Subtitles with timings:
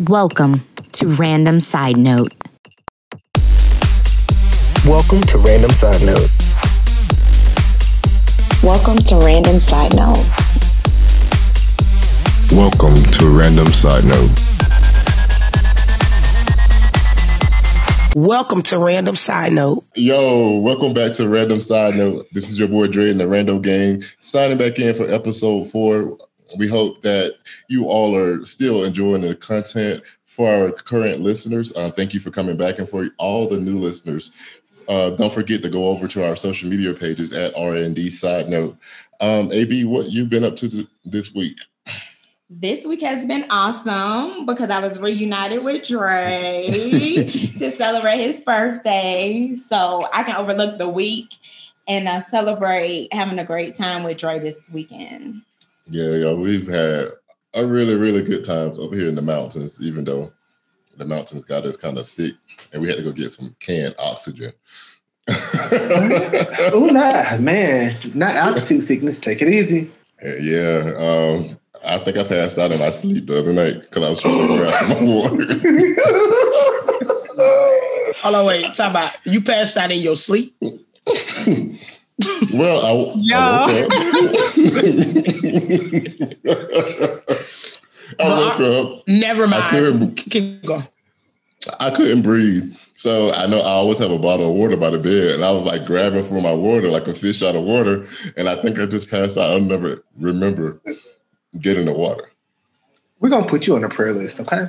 [0.00, 2.32] Welcome to Random Side Note.
[4.84, 6.28] Welcome to Random Side Note.
[8.64, 10.18] Welcome to Random Side Note.
[12.50, 14.30] Welcome to Random Side Note.
[18.16, 19.84] Welcome to Random Side Note.
[19.94, 22.26] Yo, welcome back to Random Side Note.
[22.32, 26.18] This is your boy Dre in the Rando Gang, signing back in for episode four.
[26.58, 27.36] We hope that
[27.68, 30.02] you all are still enjoying the content.
[30.26, 33.78] For our current listeners, uh, thank you for coming back, and for all the new
[33.78, 34.32] listeners,
[34.88, 38.76] uh, don't forget to go over to our social media pages at RND Side Note.
[39.20, 41.58] Um, AB, what you've been up to th- this week?
[42.50, 46.66] This week has been awesome because I was reunited with Dre
[47.58, 49.54] to celebrate his birthday.
[49.54, 51.34] So I can overlook the week
[51.88, 55.42] and uh, celebrate having a great time with Dre this weekend.
[55.86, 57.12] Yeah, yeah, we've had
[57.54, 60.32] a really, really good times over here in the mountains, even though
[60.96, 62.34] the mountains got us kind of sick
[62.72, 64.52] and we had to go get some canned oxygen.
[65.28, 69.18] oh, nah, man, not altitude sickness.
[69.18, 69.90] Take it easy.
[70.22, 74.08] Yeah, um, I think I passed out in my sleep the other night because I
[74.08, 75.46] was trying to grab my water.
[78.22, 78.72] Hold on, wait.
[78.74, 80.54] Talk about you passed out in your sleep.
[82.52, 83.16] well, I, I woke
[83.70, 83.90] up.
[88.20, 89.02] I woke up.
[89.08, 89.70] Never I mind.
[89.70, 90.86] couldn't, Keep going.
[91.80, 92.74] I couldn't breathe.
[92.96, 95.50] So I know I always have a bottle of water by the bed, and I
[95.50, 98.78] was like grabbing for my water like a fish out of water, and I think
[98.78, 99.50] I just passed out.
[99.50, 100.78] I'll never remember
[101.60, 102.30] getting the water.
[103.20, 104.68] We're gonna put you on the prayer list, okay?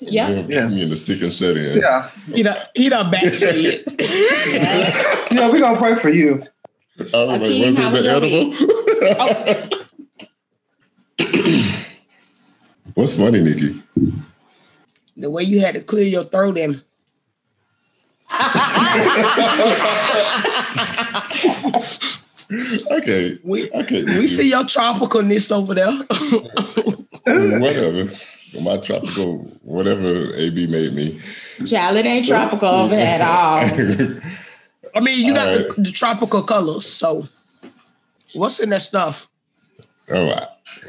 [0.00, 0.28] Yeah.
[0.46, 0.68] Yeah.
[0.68, 1.80] Me in the sick and shut in.
[1.80, 3.84] Yeah, He done, he done backslid.
[3.98, 6.44] yeah, we're gonna pray for you.
[6.98, 7.12] I was
[7.48, 8.16] Akeem, how like, was was it your
[9.36, 9.78] edible?
[12.94, 13.80] What's funny, Nikki?
[15.16, 16.82] the way you had to clear your throat and
[22.90, 24.04] Okay, we okay.
[24.04, 25.90] we see your tropicalness over there.
[27.60, 28.10] whatever.
[28.60, 31.18] My tropical, whatever AB made me.
[31.66, 33.66] Child, it ain't tropical over at all.
[34.94, 36.86] I mean, you got All the, the tropical colors.
[36.86, 37.24] So,
[38.34, 39.28] what's in that stuff?
[40.10, 40.46] oh, I,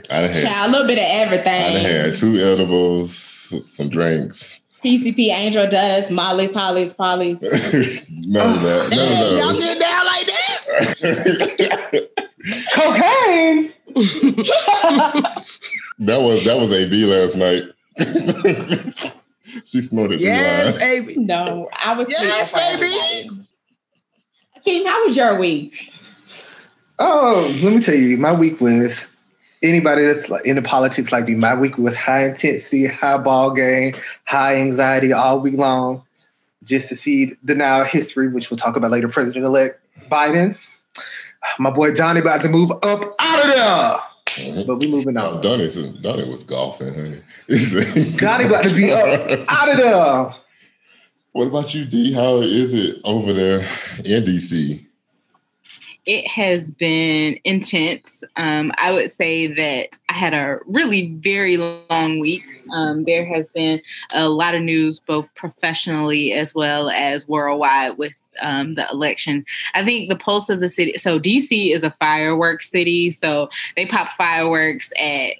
[0.09, 1.85] I done had, Child, a little bit of I done everything.
[1.85, 4.61] had two edibles, some drinks.
[4.83, 7.41] PCP, Angel Dust, Molly's, Holly's, Polly's.
[7.41, 8.89] None of that.
[8.89, 12.09] None Hey, y'all get down like that?
[12.75, 13.73] Cocaine.
[15.99, 17.63] that was that was AB last night.
[19.65, 20.19] she snorted.
[20.19, 21.15] through Yes, AB.
[21.17, 23.44] No, I was Yes, speaking
[24.65, 24.85] for baby.
[24.85, 25.93] how was your week?
[26.99, 29.05] Oh, let me tell you, my week was.
[29.63, 33.95] Anybody that's into politics like me, my week was high intensity, high ball game,
[34.25, 36.03] high anxiety all week long,
[36.63, 39.07] just to see the now history, which we'll talk about later.
[39.07, 39.81] President elect
[40.11, 40.55] Biden,
[41.57, 44.03] my boy Johnny about to move up out of
[44.37, 45.41] there, but we moving on.
[45.41, 45.67] Donnie,
[46.01, 46.93] Donnie was golfing.
[46.93, 47.21] Honey.
[48.17, 50.35] Johnny about to be up out of there.
[51.35, 52.13] What about you, D?
[52.13, 53.59] How is it over there
[54.05, 54.85] in DC?
[56.05, 58.23] it has been intense.
[58.35, 62.43] Um, I would say that I had a really very long week.
[62.71, 63.81] Um, there has been
[64.13, 69.45] a lot of news, both professionally as well as worldwide, with um, the election.
[69.73, 70.97] I think the pulse of the city.
[70.97, 75.33] So DC is a fireworks city, so they pop fireworks at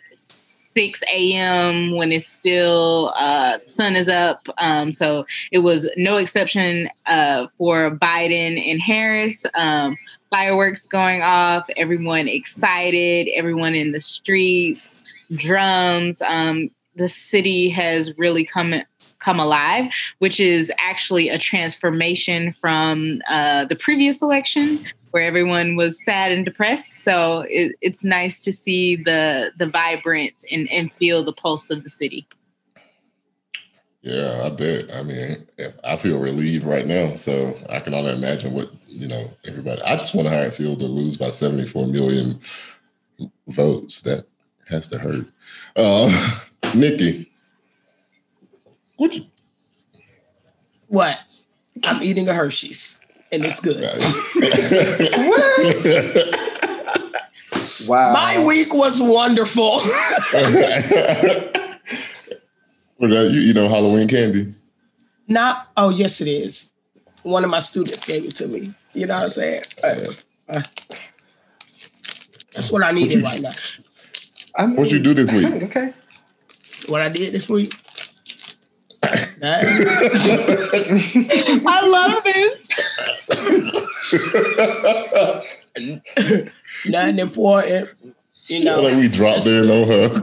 [0.76, 1.92] 6 a.m.
[1.96, 4.42] when it's still uh, sun is up.
[4.58, 9.46] Um, so it was no exception uh, for Biden and Harris.
[9.56, 9.96] Um,
[10.30, 16.22] fireworks going off, everyone excited, everyone in the streets, drums.
[16.22, 18.76] Um, the city has really come
[19.20, 26.04] come alive, which is actually a transformation from uh, the previous election where everyone was
[26.04, 27.02] sad and depressed.
[27.02, 31.86] So it, it's nice to see the the vibrant and, and feel the pulse of
[31.86, 32.28] the city.
[34.02, 34.94] Yeah, I bet.
[34.94, 35.48] I mean,
[35.86, 39.32] I feel relieved right now, so I can only imagine what you know.
[39.46, 42.42] Everybody, I just wonder how it feels to lose by seventy-four million
[43.48, 44.02] votes.
[44.02, 44.26] That
[44.68, 45.28] has to hurt.
[45.78, 46.42] Uh,
[46.76, 47.32] Nikki,
[48.98, 49.14] what?
[49.14, 49.28] You,
[50.90, 51.18] What?
[51.86, 53.00] I'm eating a Hershey's,
[53.36, 53.84] and it's good.
[57.88, 58.14] Wow.
[58.14, 59.80] My week was wonderful.
[62.98, 63.42] What about you?
[63.42, 64.54] You know Halloween candy.
[65.28, 65.68] Not.
[65.76, 66.72] Oh, yes, it is.
[67.24, 68.74] One of my students gave it to me.
[68.94, 69.64] You know what I'm saying?
[69.84, 70.14] Uh,
[70.48, 70.62] uh,
[72.54, 73.50] that's what I needed right now.
[74.56, 75.54] I mean, What you do this week?
[75.64, 75.94] Okay.
[76.88, 77.74] What I did this week.
[81.68, 82.62] I love this.
[86.88, 87.90] Nothing important.
[88.48, 88.82] You know.
[88.82, 90.10] like we dropped in on her.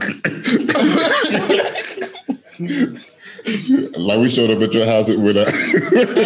[3.97, 5.47] like we showed up at your house with a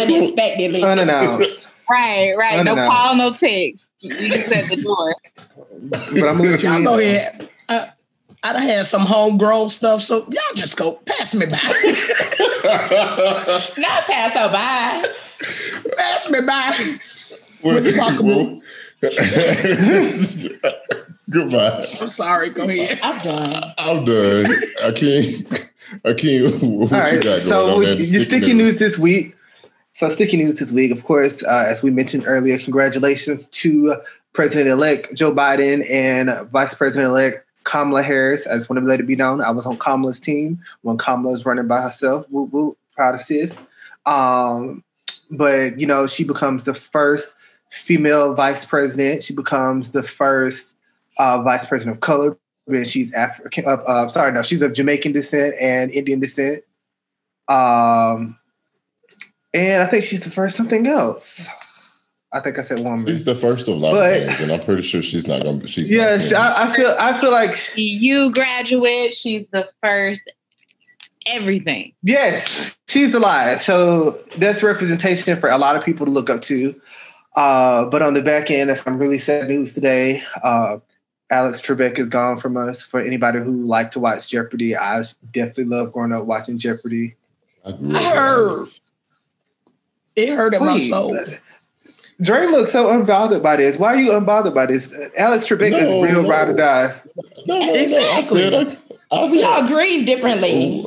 [0.02, 0.82] Unexpectedly.
[0.82, 1.68] Unannounced.
[1.90, 2.62] Right, right.
[2.64, 3.90] No call, no text.
[4.00, 5.14] You just at the door.
[5.90, 6.84] But I'm gonna let you in.
[6.84, 7.48] go ahead.
[7.68, 7.90] I,
[8.48, 11.58] I done had some homegrown stuff, so y'all just go pass me by.
[13.76, 15.04] Not pass her by.
[15.96, 16.72] pass me by.
[17.62, 18.62] With the pocketbook.
[21.30, 21.86] Goodbye.
[22.00, 22.48] I'm sorry.
[22.48, 22.98] Go ahead.
[23.02, 23.64] I'm done.
[23.76, 24.46] I'm done.
[24.82, 25.70] I can't.
[26.06, 26.62] I can't.
[26.62, 27.14] What All you right.
[27.16, 28.08] got going So on, with man?
[28.08, 29.36] your sticky news this week.
[29.92, 33.96] So sticky news this week, of course, uh, as we mentioned earlier, congratulations to
[34.32, 38.46] President-elect Joe Biden and Vice President-elect Kamala Harris.
[38.46, 41.32] I just want to let it be known, I was on Kamala's team when Kamala
[41.32, 42.24] was running by herself.
[42.30, 43.60] Woo woo, proud of sis.
[44.06, 44.82] Um,
[45.30, 47.34] but you know, she becomes the first
[47.70, 49.22] female vice president.
[49.22, 50.74] She becomes the first
[51.18, 52.38] uh, vice president of color.
[52.66, 53.66] And she's African.
[53.66, 56.64] Uh, uh, sorry, no, she's of Jamaican descent and Indian descent.
[57.48, 58.38] Um,
[59.52, 61.46] and I think she's the first something else.
[62.32, 63.06] I think I said woman.
[63.06, 65.42] She's the first of a lot But- of things, and I'm pretty sure she's not
[65.42, 65.66] gonna.
[65.66, 66.96] She's Yeah, not she- I, I feel.
[66.98, 70.30] I feel like You graduate, she's the first
[71.26, 71.92] everything.
[72.02, 73.60] yes, she's alive.
[73.62, 76.78] So that's representation for a lot of people to look up to.
[77.36, 80.22] Uh, but on the back end, that's some really sad news today.
[80.42, 80.78] Uh,
[81.30, 82.82] Alex Trebek is gone from us.
[82.82, 85.02] For anybody who liked to watch Jeopardy, I
[85.32, 87.14] definitely love growing up watching Jeopardy.
[87.64, 88.68] I, I heard.
[90.16, 90.90] It hurt in my Please.
[90.90, 91.16] soul.
[92.20, 93.76] Dre looks so unbothered by this.
[93.78, 94.92] Why are you unbothered by this?
[95.16, 96.28] Alex Trebek No, is real no.
[96.28, 97.00] ride or die.
[97.46, 97.74] No, no, no.
[97.74, 98.44] Exactly.
[98.44, 98.78] I said.
[99.12, 100.84] I, I We all grieve differently.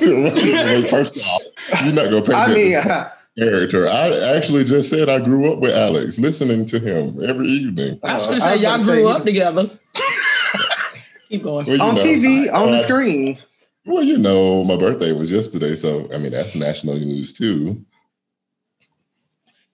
[0.00, 1.42] Wait, First off,
[1.84, 3.06] you're not gonna pay I mean, attention
[3.38, 3.88] character.
[3.88, 7.98] I actually just said I grew up with Alex, listening to him every evening.
[8.02, 9.62] I Uh, should have I said y'all gonna grew say- up together.
[11.28, 11.66] Keep going.
[11.66, 13.38] Well, on know, TV, on the uh, screen.
[13.86, 17.84] Well, you know, my birthday was yesterday, so I mean that's national news too.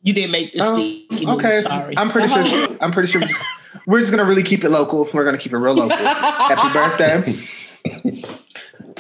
[0.07, 1.27] You didn't make this Oh, sticky news.
[1.37, 1.97] Okay, Sorry.
[1.97, 2.69] I'm pretty sure.
[2.81, 3.23] I'm pretty sure.
[3.89, 5.09] We're just gonna really keep it local.
[5.13, 5.97] We're gonna keep it real local.
[5.97, 8.25] Happy birthday!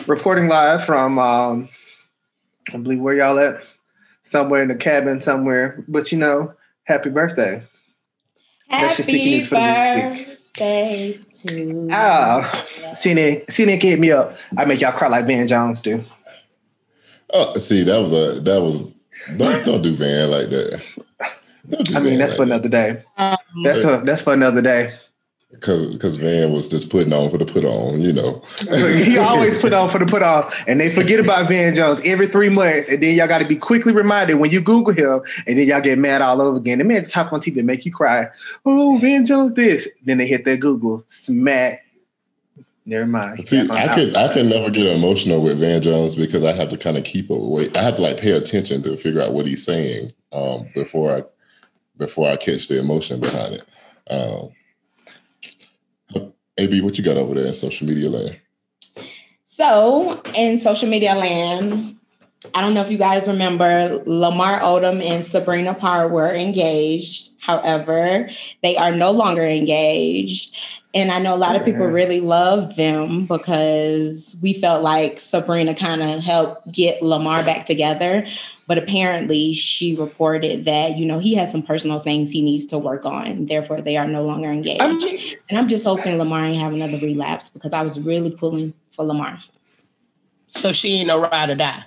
[0.07, 1.69] Reporting live from um,
[2.73, 3.63] I believe where y'all at?
[4.23, 5.85] Somewhere in the cabin, somewhere.
[5.89, 6.55] But you know,
[6.85, 7.63] happy birthday!
[8.71, 10.27] That's your sticky Happy news for the week.
[10.55, 14.37] birthday to Ah, CNN, CNN hit me up.
[14.57, 16.05] I make y'all cry like Van Jones do.
[17.33, 18.87] Oh, see, that was a that was
[19.37, 20.85] don't don't do Van like that.
[21.69, 23.03] Don't do I mean, that's like for another day.
[23.17, 24.95] Um, That's a, that's for another day.
[25.61, 28.43] Cause, cause Van was just putting on for the put on, you know.
[28.69, 32.27] he always put on for the put on, and they forget about Van Jones every
[32.27, 35.57] three months, and then y'all got to be quickly reminded when you Google him, and
[35.57, 36.79] then y'all get mad all over again.
[36.79, 38.29] The man just hop on TV and make you cry.
[38.67, 39.89] Oh, Van Jones, this.
[40.05, 41.86] Then they hit that Google smack.
[42.89, 43.49] Never mind.
[43.49, 43.99] See, I house.
[43.99, 47.03] can I can never get emotional with Van Jones because I have to kind of
[47.03, 47.69] keep away.
[47.75, 51.25] I have to like pay attention to figure out what he's saying um, before I
[51.99, 53.67] before I catch the emotion behind it.
[54.09, 54.53] Um,
[56.59, 58.39] AB, what you got over there in social media land?
[59.45, 61.97] So, in social media land,
[62.55, 67.31] I don't know if you guys remember Lamar Odom and Sabrina Parr were engaged.
[67.41, 68.31] However,
[68.63, 70.57] they are no longer engaged.
[70.97, 71.93] And I know a lot of people Mhm.
[71.93, 78.27] really loved them because we felt like Sabrina kind of helped get Lamar back together.
[78.67, 82.79] But apparently, she reported that, you know, he has some personal things he needs to
[82.79, 83.45] work on.
[83.45, 84.81] Therefore, they are no longer engaged.
[84.81, 88.31] I mean, and I'm just hoping Lamar ain't have another relapse because I was really
[88.31, 89.39] pulling for Lamar.
[90.49, 91.85] So she ain't no ride or die.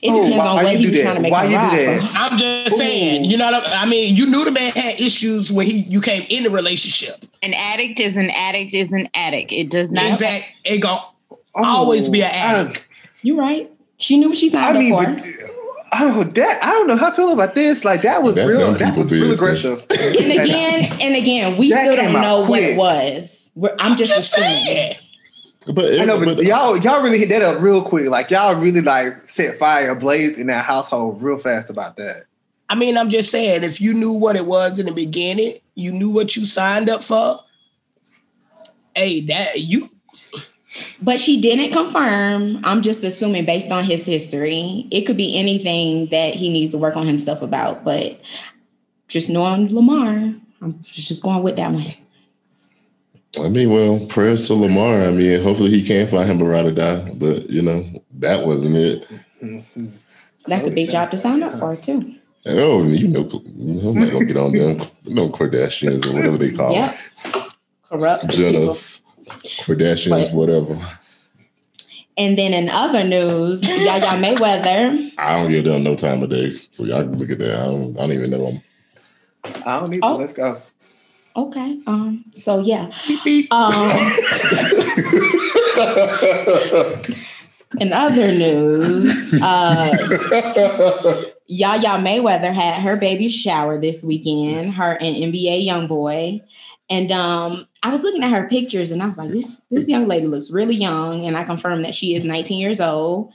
[0.00, 1.50] It Oh, depends why on what you he was trying to make Why her you
[1.52, 2.02] do ride that?
[2.10, 2.16] for.
[2.18, 4.16] I'm just saying, you know what I I mean?
[4.16, 7.24] You knew the man had issues when he you came in the relationship.
[7.42, 9.50] an addict is an addict is an addict.
[9.52, 10.12] It does not.
[10.12, 10.44] Exact.
[10.64, 10.98] It go
[11.54, 12.88] always be oh, an addict.
[13.22, 13.70] You're right.
[13.98, 15.50] She knew what she I signed mean, up but, for.
[15.92, 17.84] oh, that I don't know how I feel about this.
[17.84, 18.72] Like that was That's real.
[18.72, 19.86] That people was real aggressive.
[19.90, 23.50] And again, and again, we That still don't out know what it was.
[23.54, 24.64] We're, I'm just, Just assuming.
[24.64, 24.96] saying.
[25.70, 28.08] But, I know, but, but uh, y'all y'all really hit that up real quick.
[28.08, 32.24] Like y'all really like set fire ablaze in that household real fast about that.
[32.68, 35.92] I mean, I'm just saying, if you knew what it was in the beginning, you
[35.92, 37.38] knew what you signed up for.
[38.94, 39.90] Hey, that you
[41.00, 42.60] But she didn't confirm.
[42.64, 44.86] I'm just assuming based on his history.
[44.90, 47.84] It could be anything that he needs to work on himself about.
[47.84, 48.20] But
[49.08, 51.92] just knowing Lamar, I'm just going with that one.
[53.40, 55.02] I mean, well, prayers to Lamar.
[55.02, 57.10] I mean, hopefully he can find him a ride or die.
[57.18, 57.84] But you know,
[58.18, 59.08] that wasn't it.
[60.46, 62.14] That's a big job to sign up for too.
[62.44, 63.20] Oh, you know,
[63.88, 64.82] I'm not gonna get on them.
[65.06, 66.98] No Kardashians or whatever they call Yep.
[67.88, 68.30] Corrupt them.
[68.30, 68.44] people.
[68.68, 69.00] Jenners,
[69.60, 70.78] Kardashians, But- whatever.
[72.18, 75.12] And then in other news, Yaya Mayweather.
[75.16, 77.54] I don't give them no time of day, so y'all can look at that.
[77.58, 78.62] I don't, I don't even know them.
[79.64, 80.14] I don't need Oh.
[80.14, 80.18] to.
[80.20, 80.60] Let's go.
[81.34, 81.80] Okay.
[81.86, 82.24] Um.
[82.32, 82.90] So yeah.
[83.06, 83.52] Beep, beep.
[83.52, 84.12] Um.
[87.80, 89.90] In other news, uh,
[91.46, 94.74] Yaya Mayweather had her baby shower this weekend.
[94.74, 96.42] Her and NBA YoungBoy,
[96.90, 100.06] and um, I was looking at her pictures, and I was like, "This this young
[100.06, 103.32] lady looks really young." And I confirmed that she is 19 years old,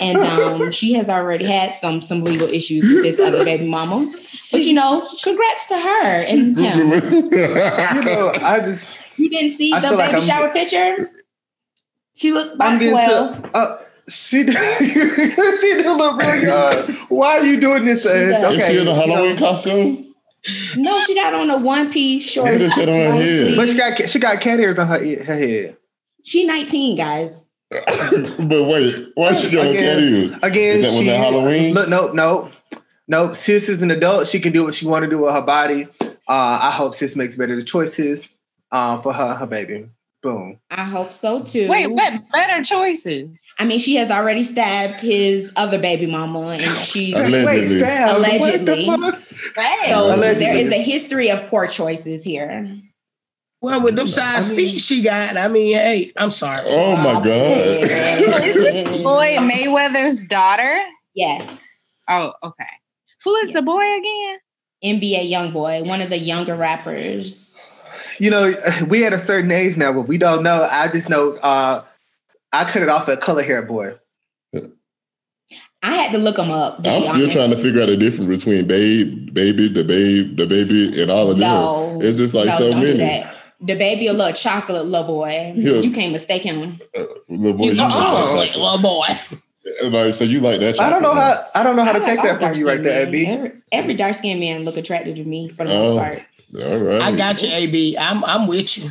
[0.00, 4.06] and um, she has already had some some legal issues with this other baby mama.
[4.52, 6.90] But you know, congrats to her and him.
[7.30, 11.10] You know, I just You didn't see I the feel like baby shower picture?
[12.14, 13.42] She looked I'm about 12.
[13.42, 13.56] to.
[13.56, 13.78] Uh,
[14.08, 16.92] she did, she did look really young.
[17.10, 18.20] Why are you doing this to us?
[18.30, 18.48] Yeah.
[18.50, 20.14] Is Okay, she in a Halloween costume?
[20.76, 22.50] No, she got on a one piece short.
[22.52, 23.56] Look at that shit on her head.
[23.56, 25.76] But she got she got cat ears on her her head.
[26.24, 27.47] She 19, guys.
[27.70, 30.38] but wait, why she gonna Again, cat ear?
[30.42, 31.74] Again, Is that- was that Halloween?
[31.74, 32.52] Look, nope, nope,
[33.06, 33.36] nope.
[33.36, 34.26] Sis is an adult.
[34.26, 35.86] She can do what she want to do with her body.
[36.00, 38.26] Uh, I hope sis makes better choices
[38.72, 39.88] uh, for her her baby.
[40.22, 40.58] Boom.
[40.70, 41.68] I hope so too.
[41.68, 43.30] Wait, what better choices?
[43.58, 47.44] I mean, she has already stabbed his other baby mama, and she's Allegedly.
[47.46, 48.16] Wait, stab.
[48.16, 48.86] Allegedly.
[48.86, 49.84] What the fuck?
[49.88, 50.44] so Allegedly.
[50.44, 52.78] there is a history of poor choices here.
[53.60, 56.60] Well, with them size I mean- feet she got, I mean, hey, I'm sorry.
[56.64, 57.22] Oh my god.
[59.02, 60.78] Floyd Mayweather's daughter.
[61.14, 61.64] yes.
[62.08, 62.64] Oh, okay.
[63.24, 64.38] Who is the boy again?
[64.84, 67.58] NBA young boy, one of the younger rappers.
[68.18, 68.54] You know,
[68.88, 70.66] we at a certain age now, but we don't know.
[70.70, 71.82] I just know uh,
[72.52, 73.96] I cut it off at color hair boy.
[75.82, 76.78] I had to look him up.
[76.86, 77.32] I'm still honest.
[77.32, 81.30] trying to figure out the difference between babe, baby, the babe, the baby, and all
[81.30, 82.02] of No, them.
[82.08, 83.30] It's just like no, so don't do many.
[83.60, 83.66] That.
[83.66, 85.52] The baby, a little chocolate little boy.
[85.56, 85.72] Yeah.
[85.74, 86.80] You can't mistake him.
[86.96, 89.06] Uh, little boy, He's you a just like, little boy.
[89.90, 90.80] like, so you like that?
[90.80, 92.60] I don't know how I don't know how to I take like all that from
[92.60, 93.14] you right there, dark-skinned.
[93.14, 93.26] AB.
[93.26, 95.98] Every, every dark skinned man look attractive to me for the most Oh.
[95.98, 96.22] part.
[96.58, 97.02] All right.
[97.02, 97.96] I got you, AB.
[97.98, 98.90] I'm I'm with you.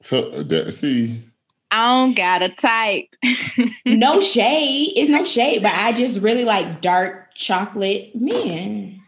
[0.00, 1.22] So that, see,
[1.70, 3.08] I don't got a type.
[3.86, 4.92] No shade.
[4.96, 9.00] It's no shade, but I just really like dark chocolate men.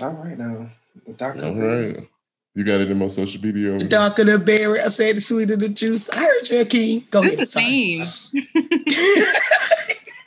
[0.00, 0.70] All right now.
[1.06, 2.08] The darker all right.
[2.54, 3.76] You got it in more social media?
[3.78, 6.08] The darker the berry, I said the sweeter the juice.
[6.10, 7.00] I heard you, Key.
[7.10, 7.42] Go This ahead.
[7.42, 8.04] is a sorry.
[8.54, 9.24] theme.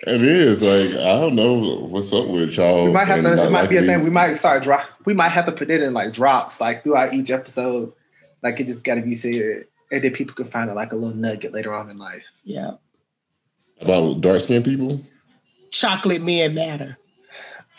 [0.05, 2.85] It is like I don't know what's up with y'all.
[2.85, 3.43] We might have to.
[3.45, 4.03] It might be a liking thing.
[4.05, 4.87] We might start drop.
[5.05, 7.91] We might have to put it in like drops, like throughout each episode.
[8.41, 10.95] Like it just got to be said, and then people can find it like a
[10.95, 12.23] little nugget later on in life.
[12.45, 12.73] Yeah.
[13.81, 15.01] about dark skinned people.
[15.71, 16.97] Chocolate men matter.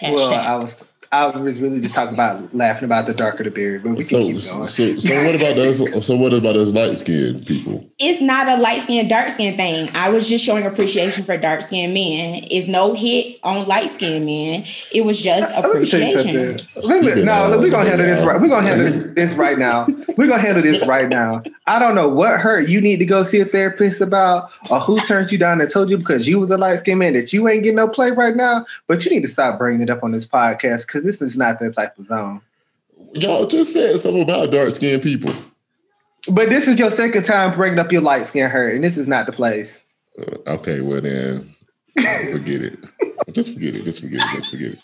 [0.03, 3.79] Well, I was I was really just talking about laughing about the darker the berry,
[3.79, 5.01] but we can So, keep so, going.
[5.01, 6.07] so, what about those?
[6.07, 7.89] So, what about those light skinned people?
[7.99, 9.89] It's not a light skinned, dark skinned thing.
[9.95, 12.45] I was just showing appreciation for dark skinned men.
[12.51, 14.65] It's no hit on light skinned men.
[14.93, 16.59] It was just Let me appreciation.
[16.77, 18.39] Let me, no, of- we're gonna handle this right.
[18.41, 19.87] We're gonna handle this right now.
[20.17, 21.43] We're gonna handle this right now.
[21.67, 24.99] I don't know what hurt you need to go see a therapist about, or who
[25.01, 27.49] turned you down and told you because you was a light skinned man that you
[27.49, 28.67] ain't getting no play right now.
[28.87, 31.59] But you need to stop bringing it up on this podcast because this is not
[31.61, 32.41] that type of zone.
[33.15, 35.33] Y'all just said something about dark skinned people.
[36.29, 39.09] But this is your second time bringing up your light skin hurt, and this is
[39.09, 39.85] not the place.
[40.19, 41.55] Uh, okay, well then,
[42.33, 42.79] forget it.
[43.33, 43.85] Just forget it.
[43.85, 44.37] Just forget it.
[44.37, 44.79] Just forget it.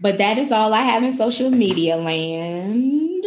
[0.00, 3.24] But that is all I have in social media land.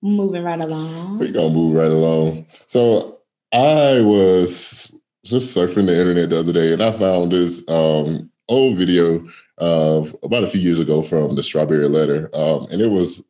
[0.00, 1.18] Moving right along.
[1.18, 2.46] We gonna move right along.
[2.66, 3.18] So
[3.52, 4.90] I was
[5.24, 9.26] just surfing the internet the other day, and I found this um, old video
[9.58, 13.22] of about a few years ago from the Strawberry Letter, um, and it was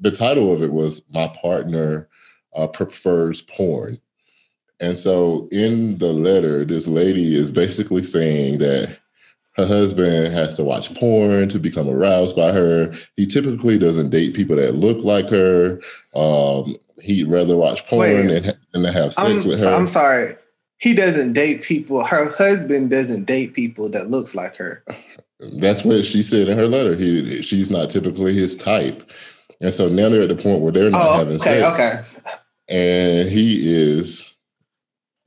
[0.00, 2.08] the title of it was "My Partner
[2.54, 4.00] uh, Prefers Porn."
[4.80, 8.98] And so in the letter, this lady is basically saying that
[9.56, 12.92] her husband has to watch porn to become aroused by her.
[13.16, 15.80] He typically doesn't date people that look like her.
[16.14, 18.44] Um, he'd rather watch porn Wait.
[18.44, 19.68] and, and have sex I'm, with her.
[19.68, 20.36] I'm sorry.
[20.84, 22.04] He doesn't date people.
[22.04, 24.84] Her husband doesn't date people that looks like her.
[25.40, 26.94] That's what she said in her letter.
[26.94, 29.10] He she's not typically his type.
[29.62, 31.72] And so now they're at the point where they're not Oh, having okay, sex.
[31.80, 32.02] okay.
[32.68, 34.34] And he is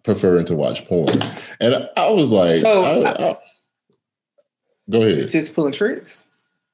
[0.04, 1.24] preferring to watch porn.
[1.60, 3.38] And I was like, So, I- I-
[4.92, 5.18] go ahead.
[5.18, 6.22] Is sis pulling tricks?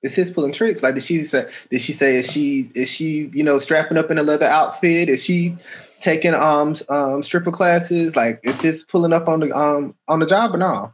[0.02, 0.84] Is sis pulling tricks?
[0.84, 4.12] Like did she say did she say is she is she, you know, strapping up
[4.12, 5.08] in a leather outfit?
[5.08, 5.56] Is she
[6.04, 8.16] taking um um stripper classes?
[8.16, 10.94] Like, is this pulling up on the um on the job or no?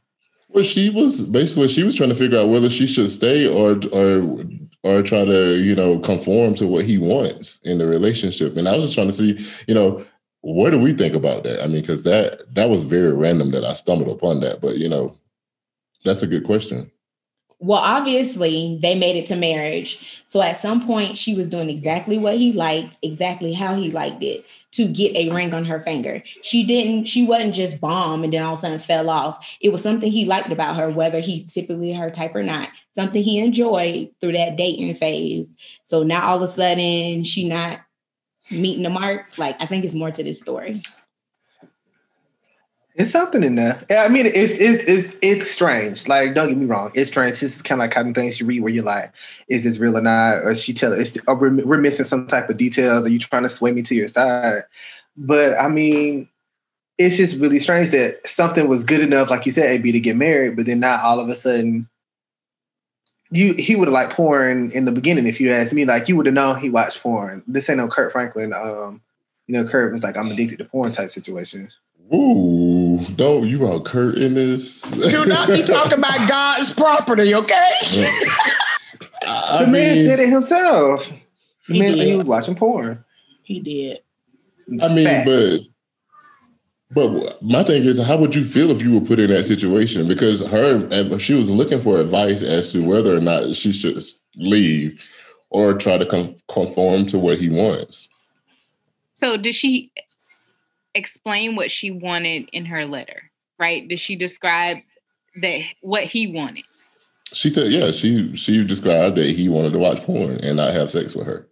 [0.49, 3.79] Well, she was basically she was trying to figure out whether she should stay or
[3.91, 4.45] or
[4.83, 8.55] or try to you know conform to what he wants in the relationship.
[8.55, 10.05] And I was just trying to see, you know,
[10.41, 11.61] what do we think about that?
[11.61, 14.87] I mean, because that that was very random that I stumbled upon that, but you
[14.87, 15.17] know,
[16.05, 16.91] that's a good question.
[17.61, 20.23] Well, obviously, they made it to marriage.
[20.27, 24.23] So at some point, she was doing exactly what he liked, exactly how he liked
[24.23, 26.23] it to get a ring on her finger.
[26.41, 29.57] She didn't, she wasn't just bomb and then all of a sudden fell off.
[29.59, 33.21] It was something he liked about her, whether he's typically her type or not, something
[33.21, 35.53] he enjoyed through that dating phase.
[35.83, 37.81] So now all of a sudden, she not
[38.51, 39.37] meeting the mark.
[39.37, 40.81] Like, I think it's more to this story.
[43.00, 43.82] It's something in there.
[43.89, 46.10] Yeah, I mean, it's it's it's it's strange.
[46.10, 47.39] Like, don't get me wrong, it's strange.
[47.39, 49.13] This is kind of like kind of things you read where you're like,
[49.48, 52.50] "Is this real or not?" Or she tell us, "Or we're, we're missing some type
[52.50, 54.63] of details." Are you trying to sway me to your side?
[55.15, 56.27] But I mean,
[56.98, 60.18] it's just really strange that something was good enough, like you said, AB, to get
[60.18, 61.88] married, but then not all of a sudden.
[63.32, 65.86] You he would have liked porn in the beginning if you asked me.
[65.86, 67.44] Like you would have known he watched porn.
[67.48, 68.51] This ain't no Kirk Franklin.
[68.51, 69.00] Um,
[69.48, 71.70] you know, Kirk was like, "I'm addicted to porn" type situation.
[72.13, 74.81] Ooh, don't you brought Kirk in this.
[74.81, 77.71] Do not be talking about God's property, okay?
[79.27, 81.07] I the man mean, said it himself.
[81.67, 83.03] The He man said he was watching porn.
[83.43, 83.99] he did.
[84.81, 85.25] I mean, Fact.
[85.27, 85.59] but
[86.91, 90.07] but my thing is, how would you feel if you were put in that situation?
[90.07, 93.99] Because her, she was looking for advice as to whether or not she should
[94.35, 94.99] leave
[95.51, 98.09] or try to conform to what he wants.
[99.13, 99.91] So did she
[101.00, 103.32] explain what she wanted in her letter?
[103.58, 103.88] Right?
[103.88, 104.77] Did she describe
[105.41, 106.63] that what he wanted?
[107.34, 110.89] She said, yeah, she she described that he wanted to watch porn and not have
[110.89, 111.48] sex with her.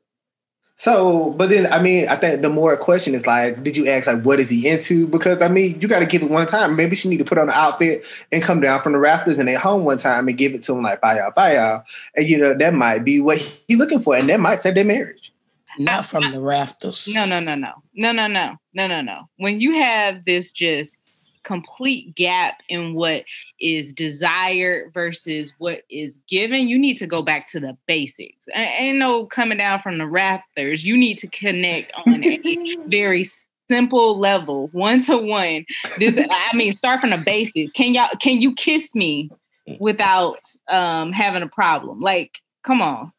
[0.79, 4.05] So, but then I mean, I think the more question is like, did you ask
[4.05, 5.07] like what is he into?
[5.07, 6.75] Because I mean, you got to give it one time.
[6.75, 9.49] Maybe she need to put on an outfit and come down from the rafters and
[9.49, 11.83] at home one time and give it to him like bye y'all, bye y'all.
[12.15, 14.85] And you know, that might be what he looking for, and that might save their
[14.85, 15.33] marriage.
[15.77, 17.07] Not from I, the rafters.
[17.13, 17.73] No, no, no, no.
[17.93, 18.55] No, no, no.
[18.73, 19.29] No, no, no.
[19.37, 20.97] When you have this just
[21.43, 23.23] complete gap in what
[23.61, 28.45] is desired versus what is given, you need to go back to the basics.
[28.53, 30.83] Ain't no coming down from the rafters.
[30.83, 33.25] You need to connect on a very
[33.69, 35.65] simple level, one to one.
[35.97, 37.71] This, I mean, start from the basics.
[37.71, 38.09] Can y'all?
[38.19, 39.29] Can you kiss me
[39.79, 42.01] without um, having a problem?
[42.01, 43.11] Like, come on.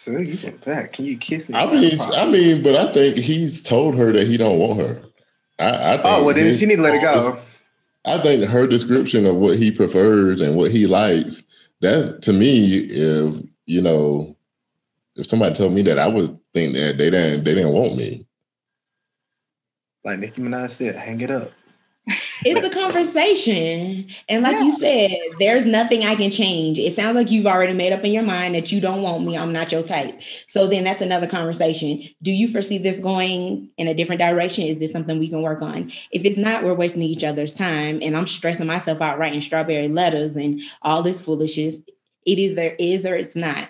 [0.00, 0.94] So you went back.
[0.94, 1.54] Can you kiss me?
[1.54, 5.02] I mean, I mean, but I think he's told her that he don't want her.
[5.58, 7.38] I, I think oh well, then she need to let it go.
[8.06, 11.42] I think her description of what he prefers and what he likes,
[11.82, 14.34] that to me, if you know,
[15.16, 18.26] if somebody told me that, I would think that they didn't they didn't want me.
[20.02, 21.52] Like Nicki Minaj said, hang it up.
[22.42, 24.06] It's the conversation.
[24.28, 26.78] And like you said, there's nothing I can change.
[26.78, 29.36] It sounds like you've already made up in your mind that you don't want me.
[29.36, 30.18] I'm not your type.
[30.48, 32.02] So then that's another conversation.
[32.22, 34.64] Do you foresee this going in a different direction?
[34.64, 35.92] Is this something we can work on?
[36.10, 38.00] If it's not, we're wasting each other's time.
[38.02, 41.82] And I'm stressing myself out writing strawberry letters and all this foolishness.
[42.26, 43.68] It either is or it's not.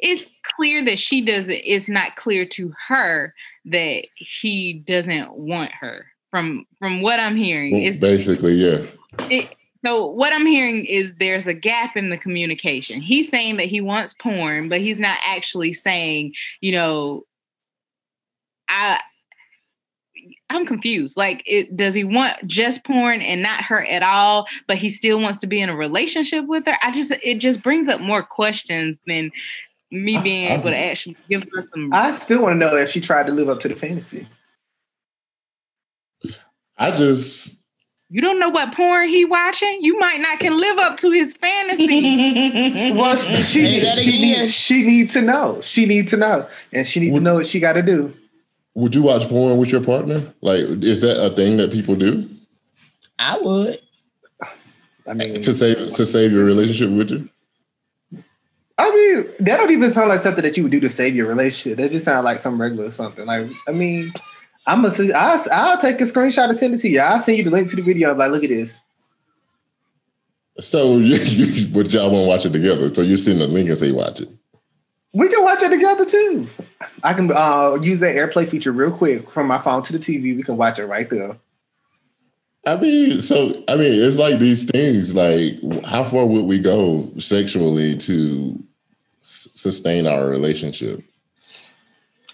[0.00, 0.24] it's
[0.56, 3.34] clear that she doesn't it's not clear to her
[3.66, 8.86] that he doesn't want her from from what i'm hearing is Basically, yeah.
[9.30, 13.00] it, so what i'm hearing is there's a gap in the communication.
[13.00, 17.24] He's saying that he wants porn but he's not actually saying you know
[18.68, 18.98] i
[20.50, 21.16] i'm confused.
[21.16, 25.20] Like it does he want just porn and not her at all but he still
[25.20, 26.76] wants to be in a relationship with her?
[26.82, 29.30] I just it just brings up more questions than
[29.90, 33.00] me being able to actually give her some I still want to know if she
[33.00, 34.28] tried to live up to the fantasy.
[36.76, 37.56] I just
[38.08, 41.36] you don't know what porn he watching you might not can live up to his
[41.36, 45.60] fantasy Well, she Say that she need, she need to know.
[45.60, 48.12] She need to know, and she need to know what she got to do.
[48.74, 50.22] would you watch porn with your partner?
[50.40, 52.28] Like, is that a thing that people do
[53.20, 53.78] I would.
[55.06, 57.28] I mean, to save to save your relationship would you?
[58.80, 61.28] I mean, that don't even sound like something that you would do to save your
[61.28, 61.76] relationship.
[61.76, 63.26] That just sounds like some regular something.
[63.26, 64.10] Like, I mean,
[64.66, 67.00] I'm gonna, I'll, I'll take a screenshot and send it to you.
[67.00, 68.14] I'll send you the link to the video.
[68.14, 68.80] Like, look at this.
[70.60, 72.92] So you, you but y'all won't watch it together.
[72.94, 74.30] So you're send the link and say watch it.
[75.12, 76.48] We can watch it together too.
[77.02, 80.34] I can uh, use that AirPlay feature real quick from my phone to the TV.
[80.34, 81.36] We can watch it right there.
[82.66, 85.14] I mean, so I mean, it's like these things.
[85.14, 88.64] Like, how far would we go sexually to
[89.22, 91.02] s- sustain our relationship?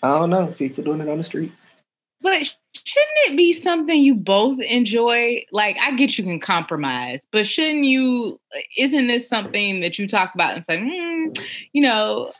[0.02, 0.48] I don't know.
[0.58, 1.74] People doing it on the streets.
[2.22, 5.44] But shouldn't it be something you both enjoy?
[5.52, 8.40] Like, I get you can compromise, but shouldn't you?
[8.76, 11.28] Isn't this something that you talk about and say, hmm,
[11.72, 12.32] you know,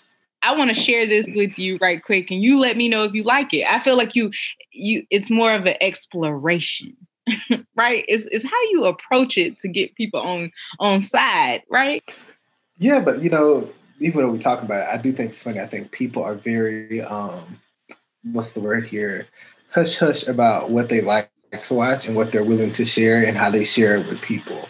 [0.42, 3.12] I want to share this with you right quick, and you let me know if
[3.14, 3.64] you like it.
[3.70, 4.30] I feel like you,
[4.72, 6.96] you, it's more of an exploration,
[7.76, 8.04] right?
[8.08, 12.02] It's it's how you approach it to get people on on side, right?
[12.78, 13.68] Yeah, but you know,
[14.00, 15.60] even though we talk about it, I do think it's funny.
[15.60, 17.60] I think people are very um
[18.32, 19.26] what's the word here?
[19.70, 21.30] Hush hush about what they like
[21.62, 24.68] to watch and what they're willing to share and how they share it with people.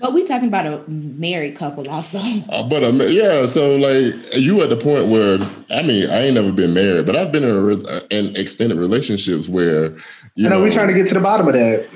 [0.00, 2.20] But we talking about a married couple also.
[2.48, 5.38] Uh, but um, yeah, so like you at the point where
[5.70, 8.78] I mean I ain't never been married, but I've been in, a, re- in extended
[8.78, 9.90] relationships where
[10.36, 11.86] you I know, we're trying to get to the bottom of that.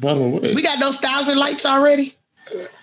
[0.00, 0.42] bottom of what?
[0.54, 2.16] We got those thousand lights already.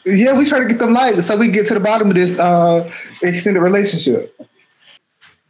[0.05, 2.37] Yeah, we try to get them likes so we get to the bottom of this
[2.39, 4.35] uh extended relationship.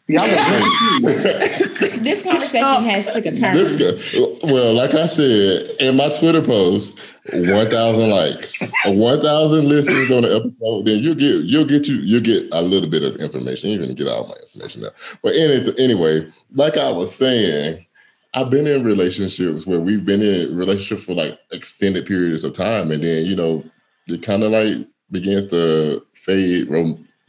[0.08, 0.28] Y'all
[1.00, 3.56] This conversation has took a turn.
[3.56, 7.00] This guy, well, like I said in my Twitter post,
[7.32, 11.96] one thousand likes, one thousand listens on the episode, then you'll get you'll get you
[12.02, 13.70] you'll get a little bit of information.
[13.70, 14.90] You're gonna get all my information now.
[15.22, 17.86] But any, anyway, like I was saying,
[18.34, 22.92] I've been in relationships where we've been in relationships for like extended periods of time,
[22.92, 23.64] and then you know
[24.08, 26.70] it kind of like begins to fade,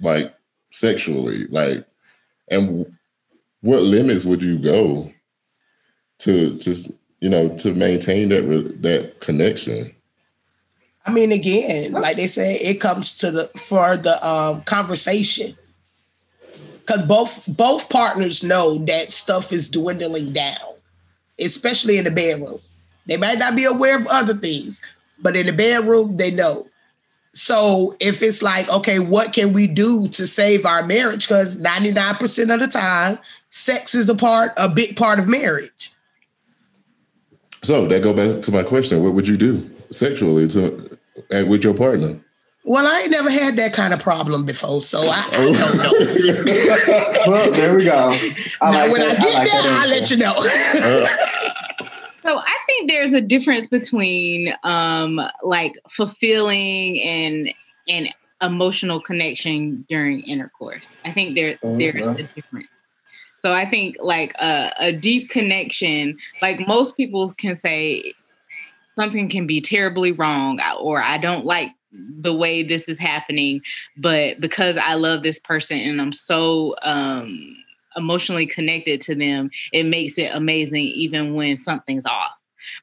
[0.01, 0.35] like
[0.71, 1.87] sexually, like
[2.49, 2.87] and
[3.61, 5.11] what limits would you go
[6.19, 9.95] to just you know to maintain that that connection
[11.07, 15.57] I mean, again, like they say, it comes to the for the um, conversation
[16.81, 20.75] because both both partners know that stuff is dwindling down,
[21.39, 22.59] especially in the bedroom.
[23.07, 24.81] They might not be aware of other things,
[25.25, 26.69] but in the bedroom, they know.
[27.33, 31.27] So if it's like, okay, what can we do to save our marriage?
[31.27, 33.19] Because 99% of the time,
[33.51, 35.91] sex is a part, a big part of marriage.
[37.63, 40.99] so that go back to my question what would you do sexually to
[41.31, 42.15] and with your partner
[42.65, 45.93] Well, I ain't never had that kind of problem before, so I, I don't know.
[47.33, 48.17] well, there we go.
[48.61, 49.19] I now, like when that.
[49.19, 50.35] I get like there, that I'll let you know.
[50.37, 51.07] Uh,
[52.23, 52.54] so I think
[52.95, 57.53] there's a difference between um like fulfilling and
[57.89, 60.89] and emotional connection during intercourse.
[61.05, 62.69] I think there Oh, there's a difference.
[63.43, 68.15] So I think like a, a deep connection, like most people can say
[68.99, 73.61] something can be terribly wrong or I don't like the way this is happening,
[73.97, 77.57] but because I love this person and I'm so um
[77.97, 82.33] emotionally connected to them, it makes it amazing even when something's off.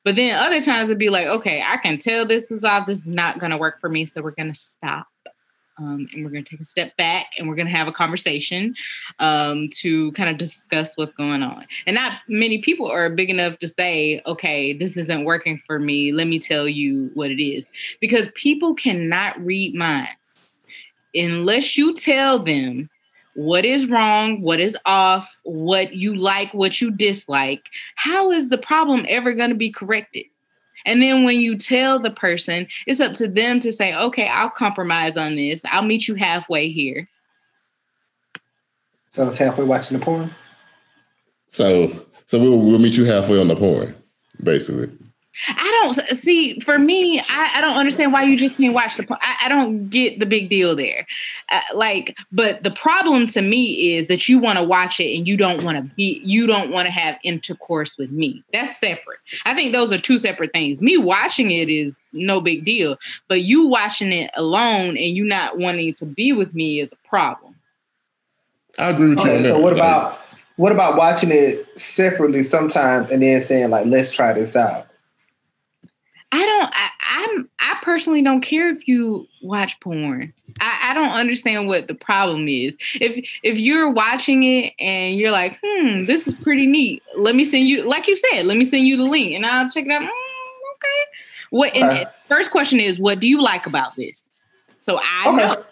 [0.04, 2.88] But then other times it'd be like, okay, I can tell this is off.
[2.88, 4.06] This is not going to work for me.
[4.06, 5.08] So we're going to stop.
[5.78, 7.92] Um, and we're going to take a step back and we're going to have a
[7.92, 8.76] conversation
[9.18, 11.66] um, to kind of discuss what's going on.
[11.88, 16.12] And not many people are big enough to say, okay, this isn't working for me.
[16.12, 17.72] Let me tell you what it is.
[18.00, 20.52] Because people cannot read minds
[21.16, 22.90] unless you tell them
[23.46, 28.58] what is wrong, what is off, what you like, what you dislike, how is the
[28.58, 30.26] problem ever going to be corrected?
[30.86, 34.50] And then when you tell the person, it's up to them to say, okay, I'll
[34.50, 35.64] compromise on this.
[35.66, 37.08] I'll meet you halfway here.
[39.10, 40.34] So it's halfway watching the porn.
[41.50, 43.94] so so we'll, we'll meet you halfway on the porn
[44.42, 44.90] basically
[45.48, 46.60] I don't see.
[46.60, 49.08] For me, I, I don't understand why you just can't watch the.
[49.22, 51.08] I, I don't get the big deal there.
[51.50, 55.28] Uh, like, but the problem to me is that you want to watch it and
[55.28, 56.22] you don't want to be.
[56.24, 58.44] You don't want to have intercourse with me.
[58.52, 59.20] That's separate.
[59.46, 60.82] I think those are two separate things.
[60.82, 62.98] Me watching it is no big deal,
[63.30, 67.08] but you watching it alone and you not wanting to be with me is a
[67.08, 67.56] problem.
[68.78, 70.20] i agree with you Okay, so what about
[70.58, 74.91] what about watching it separately sometimes and then saying like, let's try this out?
[76.32, 76.72] I don't.
[76.74, 77.50] I, I'm.
[77.60, 80.34] I personally don't care if you watch porn.
[80.60, 82.78] I, I don't understand what the problem is.
[82.96, 87.04] If if you're watching it and you're like, hmm, this is pretty neat.
[87.18, 89.70] Let me send you, like you said, let me send you the link and I'll
[89.70, 90.02] check it out.
[90.02, 91.10] Mm, okay.
[91.50, 91.76] What?
[91.76, 92.06] And Okay.
[92.30, 94.30] first question is, what do you like about this?
[94.80, 95.38] So I Okay.
[95.38, 95.66] know.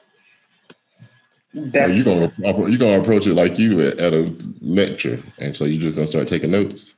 [1.69, 2.31] so you're gonna
[2.69, 6.05] you're gonna approach it like you at, at a lecture and so you're just gonna
[6.07, 6.95] start taking notes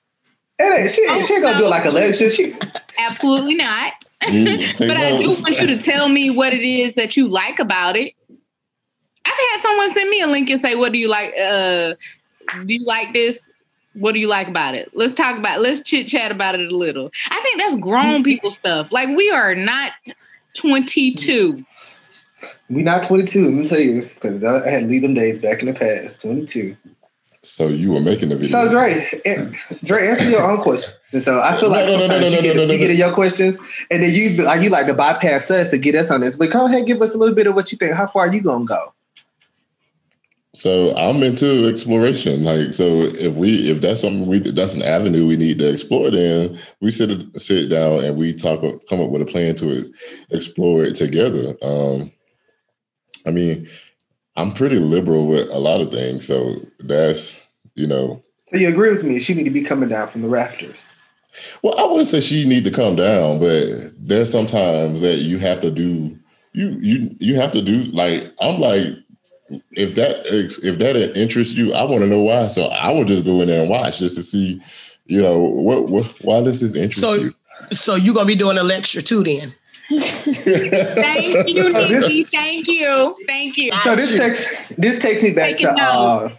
[0.62, 2.30] it ain't, she, Oh, she ain't gonna do it like a lecture.
[2.30, 2.56] She
[3.00, 3.94] Absolutely not.
[4.24, 7.28] Mm, take but I do want you to tell me what it is that you
[7.28, 8.14] like about it.
[9.26, 11.34] I've had someone send me a link and say, "What do you like?
[11.40, 11.96] Uh,
[12.66, 13.50] do you like this?
[13.94, 14.90] What do you like about it?
[14.94, 15.62] Let's talk about.
[15.62, 18.92] Let's chit chat about it a little." I think that's grown people stuff.
[18.92, 19.92] Like we are not
[20.54, 21.64] twenty two.
[22.70, 23.44] We not 22.
[23.44, 26.22] Let me tell you, because I had to leave them days back in the past.
[26.22, 26.76] 22.
[27.44, 28.52] So you were making the video.
[28.52, 29.52] So Dre, eh,
[29.84, 30.96] Dre, answer your own questions.
[31.24, 33.58] So I feel like No, no, no, you get, no, no, you get your questions,
[33.90, 36.36] and then you like you like to bypass us to get us on this.
[36.36, 37.94] But go ahead, give us a little bit of what you think.
[37.94, 38.94] How far are you gonna go?
[40.54, 42.44] So I'm into exploration.
[42.44, 46.12] Like, so if we, if that's something we, that's an avenue we need to explore,
[46.12, 47.10] then we sit
[47.42, 49.92] sit down and we talk, come up with a plan to
[50.30, 51.56] explore it together.
[51.62, 52.12] Um,
[53.26, 53.70] I mean,
[54.36, 58.22] I'm pretty liberal with a lot of things, so that's you know.
[58.48, 59.20] So you agree with me?
[59.20, 60.94] She need to be coming down from the rafters.
[61.64, 65.60] Well, I wouldn't say she need to come down, but there's sometimes that you have
[65.62, 66.18] to do.
[66.54, 68.88] You you you have to do like I'm like
[69.72, 72.48] if that if that interests you, I want to know why.
[72.48, 74.62] So I would just go in there and watch just to see,
[75.06, 77.34] you know, what, what why does this interest So, you?
[77.72, 79.54] so you gonna be doing a lecture too then?
[79.90, 82.24] Thank you, this- Nikki.
[82.26, 83.16] Thank you.
[83.28, 83.72] Thank you.
[83.84, 84.46] So this takes
[84.78, 86.36] this takes me back to uh,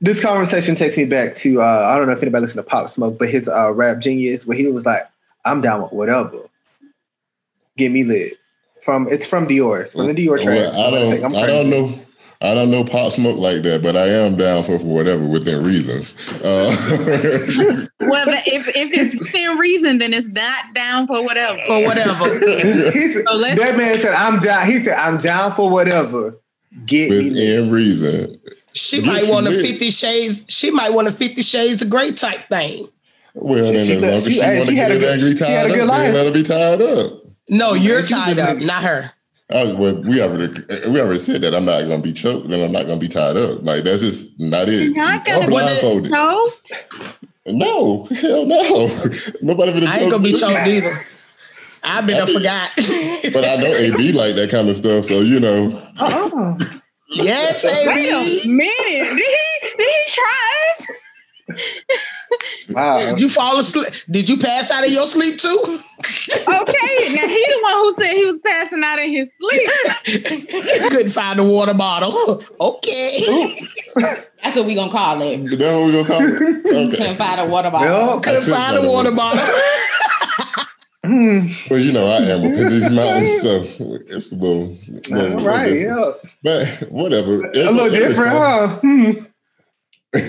[0.00, 2.88] this conversation takes me back to uh, I don't know if anybody listened to Pop
[2.88, 5.02] Smoke, but his uh, rap genius where he was like,
[5.44, 6.48] "I'm down with whatever,
[7.76, 8.34] get me lit."
[8.82, 10.72] From it's from Dior, it's from the Dior track.
[10.72, 12.00] Well, I don't I don't know.
[12.42, 15.62] I don't know pop smoke like that, but I am down for, for whatever within
[15.62, 16.14] reasons.
[16.42, 21.58] Uh, Well, if, if it's within reason, then it's not down for whatever.
[21.66, 22.40] For whatever.
[22.40, 26.40] Said, So let's- that man said, "I'm down." He said, "I'm down for whatever,
[26.86, 28.40] get me lit." within reason.
[28.72, 29.50] She Get might want a.
[29.50, 30.42] Fifty Shades.
[30.48, 32.88] She might want a Fifty Shades of Grey type thing.
[33.34, 34.88] Well, She- then she as let- long as she- she, hey, want to she had
[34.88, 36.02] get a good- angry she had a tied good up, life.
[36.04, 37.12] then let her be tied up.
[37.50, 39.12] No, you're tied up, not her.
[39.52, 42.54] I, well, we already we already said that I'm not going to be choked and
[42.54, 43.62] I'm not going to be tied up.
[43.64, 44.82] Like that's just not it.
[44.84, 46.12] You're not gonna be blindfolded.
[46.12, 46.72] choked.
[47.46, 48.86] No, hell no.
[49.42, 50.92] Nobody gonna I ain't gonna be choked either.
[51.82, 52.70] I've been I I think- forgot.
[53.32, 55.70] But I know AB like that kind of stuff, so you know.
[55.98, 56.58] Uh-uh.
[57.08, 58.48] yes, Wait a AB.
[58.48, 59.16] minute.
[59.16, 60.86] Did he did he try us?
[62.70, 62.98] Wow.
[63.10, 63.92] Did you fall asleep?
[64.10, 65.58] Did you pass out of your sleep too?
[65.58, 67.14] Okay.
[67.14, 70.90] Now he the one who said he was passing out in his sleep.
[70.90, 72.42] Couldn't find the water bottle.
[72.60, 73.58] Okay.
[74.42, 75.38] That's what we gonna call it.
[75.40, 76.96] You know what we gonna call it?
[76.96, 77.88] Couldn't find a water bottle.
[77.88, 79.44] Well, Couldn't find a water bottle.
[81.04, 81.46] hmm.
[81.68, 83.66] Well, you know I am because these mountains, so
[84.08, 84.76] it's a little,
[85.10, 86.12] little All right, little yeah.
[86.44, 86.80] different.
[86.82, 87.42] But whatever.
[87.52, 89.24] It- A little it different, huh?
[90.12, 90.24] Not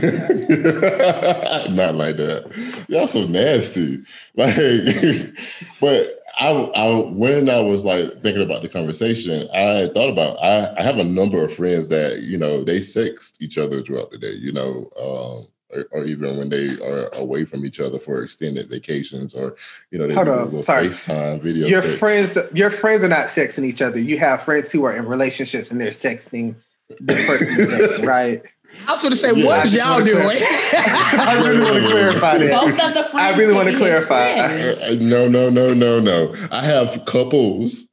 [1.96, 2.86] like that.
[2.88, 3.98] Y'all so nasty.
[4.36, 4.56] Like,
[5.82, 6.08] but
[6.40, 10.84] I, I, when I was like thinking about the conversation, I thought about I, I
[10.84, 14.34] have a number of friends that you know they sexed each other throughout the day.
[14.34, 18.70] You know, um, or, or even when they are away from each other for extended
[18.70, 19.56] vacations, or
[19.90, 20.88] you know, they Hold do a little sorry.
[20.88, 21.68] FaceTime video.
[21.68, 21.98] Your sex.
[21.98, 24.00] friends, your friends are not sexing each other.
[24.00, 26.56] You have friends who are in relationships and they're sexting
[27.00, 28.44] the person, dating, right?
[28.88, 30.18] I was gonna say, Yeah, what I is just y'all doing?
[30.24, 33.16] I really want to clarify Both of the friends.
[33.16, 34.48] I really want to could be his clarify.
[34.48, 34.82] friends.
[34.82, 36.36] Uh, No, no, no, no, no.
[36.52, 37.88] I have couples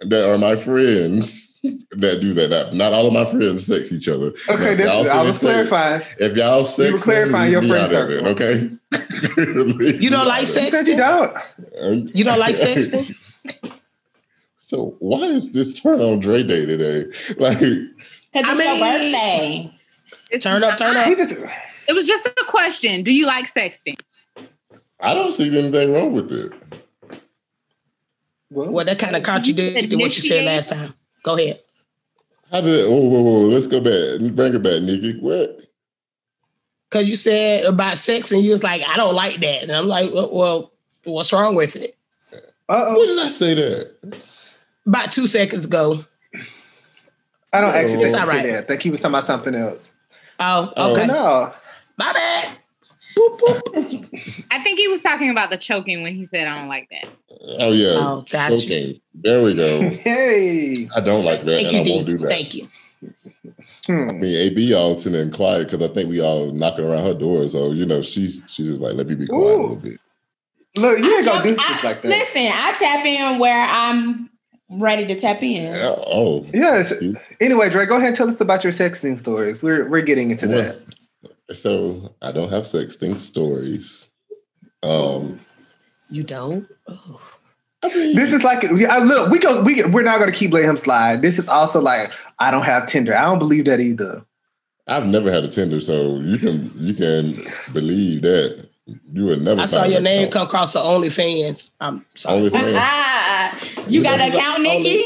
[0.00, 1.60] that are my friends
[1.92, 2.50] that do that.
[2.50, 4.32] Not, not all of my friends sex each other.
[4.48, 6.02] Okay, this is, I say was clarifying.
[6.18, 8.28] If y'all sex, you were clarifying your friend circle.
[8.28, 8.70] okay?
[10.00, 11.36] You don't like You said you don't.
[12.16, 13.14] You don't like sexting?
[14.60, 17.04] So why is this turn on Dre Day today?
[17.36, 17.78] Like, Cause
[18.34, 19.72] it's I your birthday.
[20.32, 21.06] It's Turn up, turn up.
[21.06, 23.02] He just It was just a question.
[23.02, 24.00] Do you like sexting?
[24.98, 26.52] I don't see anything wrong with it.
[28.50, 30.94] well, Well, that kind of contradicted what you said last time.
[31.22, 31.60] Go ahead.
[32.50, 32.88] How did?
[32.88, 33.40] Whoa, whoa, whoa!
[33.40, 34.34] Let's go back.
[34.34, 35.18] Bring it back, Nikki.
[35.20, 35.60] What?
[36.90, 39.62] Cause you said about sex and you was like, I don't like that.
[39.62, 40.72] And I'm like, well, well
[41.04, 41.96] what's wrong with it?
[42.68, 42.98] Uh-oh.
[42.98, 43.16] When oh.
[43.16, 44.20] did I say that?
[44.86, 46.04] About two seconds ago.
[47.50, 48.42] I don't actually It's think all he right.
[48.42, 48.64] said that.
[48.64, 49.90] I think he was talking about something else.
[50.42, 50.92] Oh, Oh.
[50.92, 51.06] okay.
[51.06, 51.52] No.
[51.98, 52.50] My bad.
[53.16, 54.44] Boop, boop.
[54.50, 57.08] I think he was talking about the choking when he said I don't like that.
[57.60, 57.94] Oh yeah.
[57.98, 58.56] Oh, got you.
[58.56, 59.02] okay.
[59.14, 59.90] There we go.
[59.90, 60.88] Hey.
[60.96, 62.12] I don't like that, Thank and you, I won't D.
[62.12, 62.28] do that.
[62.30, 62.68] Thank you.
[63.04, 63.08] I
[63.86, 64.20] Hmm.
[64.20, 67.46] mean, AB all sitting in quiet because I think we all knocking around her door.
[67.48, 70.00] So you know, she she's just like, let me be quiet a little bit.
[70.76, 72.08] Look, you ain't gonna I- do I- this like that.
[72.08, 74.30] Listen, I tap in where I'm
[74.80, 75.74] ready to tap in.
[75.74, 76.92] Uh, Oh, Yes.
[77.40, 79.60] Anyway, Dre, go ahead and tell us about your sexting stories.
[79.62, 80.76] We're we're getting into Well,
[81.48, 81.56] that.
[81.56, 84.10] so I don't have sexting stories.
[84.82, 85.40] Um,
[86.10, 86.66] You don't?
[86.88, 87.20] Oh.
[87.84, 90.70] I mean, This is like I look, we go we we're not gonna keep letting
[90.70, 91.20] him slide.
[91.22, 93.16] This is also like I don't have Tinder.
[93.16, 94.24] I don't believe that either.
[94.86, 97.34] I've never had a Tinder, so you can you can
[97.72, 99.60] believe that you would never.
[99.60, 100.32] I saw your name count.
[100.32, 101.72] come across the OnlyFans.
[101.80, 102.50] I'm sorry.
[102.50, 102.74] OnlyFans.
[102.76, 105.04] Ah, you got an account, Nikki?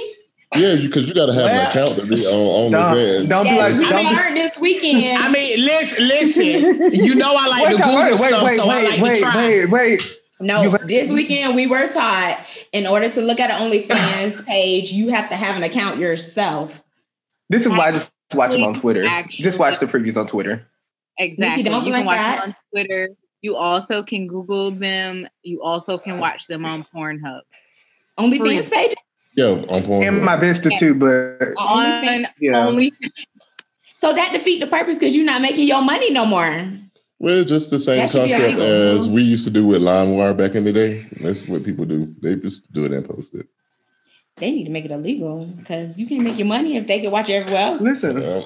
[0.54, 3.28] Yeah, because you, got to have Well, an account to be on, OnlyFans.
[3.28, 5.22] Don't, don't be like, we don't be, learned this weekend.
[5.22, 6.92] I mean, listen, listen.
[6.94, 9.14] You know I like wait, to Google wait, wait, stuff, wait, so I like wait,
[9.16, 9.36] to try.
[9.36, 10.18] wait, wait.
[10.40, 14.92] no, you- this weekend we were taught in order to look at an OnlyFans page,
[14.92, 16.82] you have to have an account yourself.
[17.50, 19.04] This is why I just watch them on Twitter.
[19.06, 20.66] Actually- Just watch the previews on Twitter.
[21.18, 21.62] Exactly.
[21.64, 22.40] don't you like can watch that.
[22.40, 23.08] them on Twitter.
[23.46, 25.28] You also can Google them.
[25.44, 27.42] You also can watch them on Pornhub.
[28.18, 28.92] OnlyFans page?
[29.36, 30.02] Yeah, on porn.
[30.02, 32.24] And my Vista too, but OnlyFans.
[32.24, 32.66] On yeah.
[32.66, 32.92] only
[34.00, 36.68] So that defeat the purpose because you're not making your money no more.
[37.20, 40.36] Well, just the same That should be concept as we used to do with LimeWire
[40.36, 41.06] back in the day.
[41.20, 42.12] That's what people do.
[42.20, 43.46] They just do it and post it.
[44.38, 47.12] They need to make it illegal because you can't make your money if they can
[47.12, 47.80] watch everywhere else.
[47.80, 48.44] listen,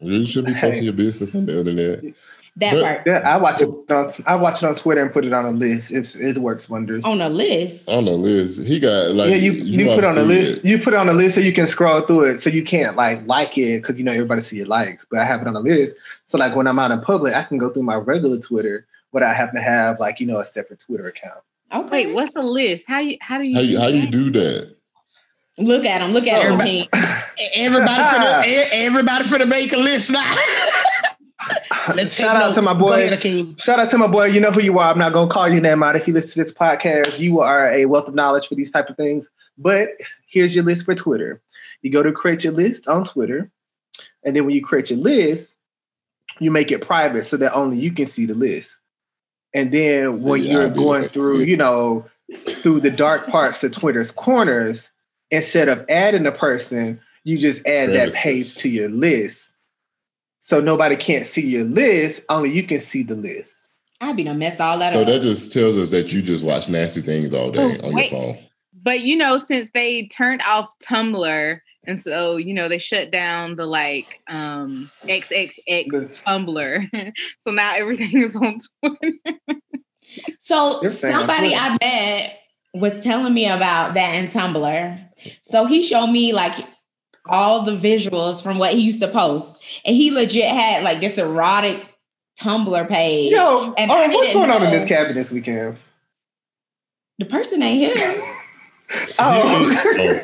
[0.00, 0.84] you should be posting Hey.
[0.84, 2.14] your business on the internet.
[2.58, 3.68] That but- part yeah, I watch it.
[3.68, 5.90] On, I watch it on Twitter and put it on a list.
[5.90, 7.04] It's, it works wonders.
[7.04, 7.88] on a list.
[7.88, 8.60] On a list.
[8.62, 10.64] He got like yeah, you you, ought put on a list.
[10.64, 10.68] it.
[10.68, 12.96] You put it on a list so you can scroll through it, so you can't
[12.96, 15.06] like like it because you know everybody see your likes.
[15.10, 17.42] But I have it on a list, so like when I'm out in public, I
[17.44, 20.80] can go through my regular Twitter without having to have like you know a separate
[20.80, 21.40] Twitter account.
[21.72, 22.06] Okay.
[22.06, 22.84] wait, what's the list?
[22.88, 24.74] How you how do you How you, do how do you do that?
[25.58, 26.12] Look at them.
[26.12, 26.88] Look at So- everybody.
[27.54, 30.24] Everybody for the everybody for the make a list now.
[31.94, 33.08] Let's Shout out to my boy.
[33.08, 34.26] ahead, Shout out to my boy.
[34.26, 34.90] You know who you are.
[34.90, 37.18] I'm not gonna call your name out if you listen to this podcast.
[37.18, 39.30] You are a wealth of knowledge for these type of things.
[39.56, 39.90] But
[40.28, 41.40] here's your list for Twitter.
[41.82, 43.50] You go to create your list on Twitter,
[44.24, 45.56] and then when you create your list,
[46.40, 48.78] you make it private so that only you can see the list.
[49.54, 52.04] And then when Yeah, you're going through, you know,
[52.48, 54.90] through the dark parts of Twitter's corners,
[55.30, 59.47] instead of adding a person, you just add that page to your list.
[60.40, 63.64] So nobody can't see your list, only you can see the list.
[64.00, 65.06] I be done messed all that So up.
[65.08, 68.10] that just tells us that you just watch nasty things all day Oh, on wait.
[68.12, 68.38] your phone.
[68.80, 73.56] But you know, since they turned off Tumblr, and so you know they shut down
[73.56, 77.12] the like um XXX The- Tumblr,
[77.44, 79.40] so now everything is on Twitter.
[80.38, 81.60] So You're saying on somebody Twitter.
[81.62, 82.38] I met
[82.74, 85.08] was telling me about that in Tumblr.
[85.42, 86.54] So he showed me like
[87.28, 91.18] all the visuals from what he used to post, and he legit had like this
[91.18, 91.84] erotic
[92.40, 93.32] Tumblr page.
[93.32, 94.78] Yo, And oh, what's didn't going on in know.
[94.78, 95.76] this cabin this weekend?
[97.18, 98.22] The person ain't him.
[99.18, 100.20] Oh, Oh.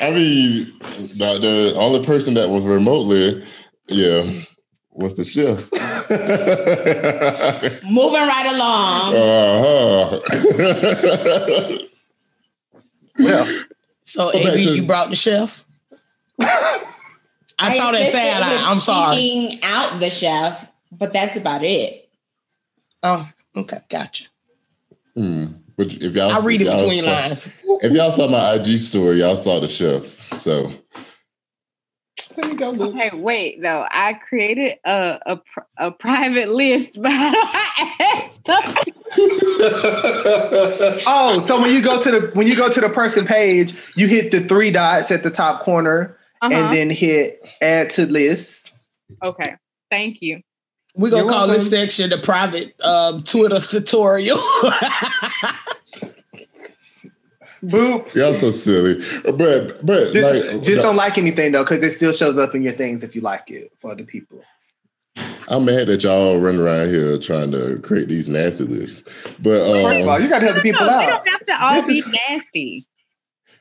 [0.00, 0.72] I mean,
[1.16, 3.44] the, the only person that was remotely,
[3.88, 4.22] yeah,
[4.92, 5.68] was the chef.
[7.84, 9.16] Moving right along.
[9.16, 10.20] uh-huh.
[13.18, 13.46] well,
[14.02, 15.64] So, Go AB, you brought the chef.
[17.60, 18.52] I saw that assisted sad eye.
[18.52, 19.60] with I'm sorry.
[19.62, 22.08] out the chef, but that's about it.
[23.02, 24.26] Oh, okay, gotcha.
[25.14, 25.46] Hmm.
[25.76, 27.48] But if y'all, I read it between saw- lines.
[27.80, 30.06] If y'all saw my IG story, y'all saw the chef.
[30.40, 30.72] So
[32.36, 32.94] Let me go look.
[32.94, 33.86] Okay, wait though.
[33.88, 35.40] I created a a,
[35.76, 38.84] a private list, but how do I add stuff?
[41.06, 44.08] oh, so when you go to the when you go to the person page, you
[44.08, 46.54] hit the three dots at the top corner, Uh-huh.
[46.54, 48.72] and then hit add to list.
[49.22, 49.56] okay,
[49.90, 50.40] thank you.
[50.94, 54.38] We're gonna You're call this section the private um, Twitter tutorial.
[57.64, 58.14] Boop.
[58.14, 59.02] y'all so silly.
[59.24, 62.62] But but Just, like, just don't like anything though, because it still shows up in
[62.62, 64.42] your things if you like it for other people.
[65.48, 69.02] I'm mad that y'all run around here trying to create these nasty lists.
[69.40, 71.24] But First of all, um, you got to help the people No, they out.
[71.24, 72.86] don't have to all This be is- nasty.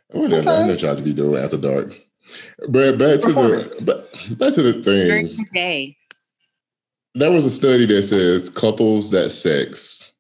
[0.10, 0.36] whatever.
[0.36, 2.00] I know sometimes- y'all to be doing after dark.
[2.70, 5.38] But back to the but back to the During thing.
[5.38, 5.98] the day.
[7.16, 10.12] There was a study that says couples that sex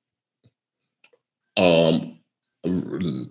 [1.57, 2.13] um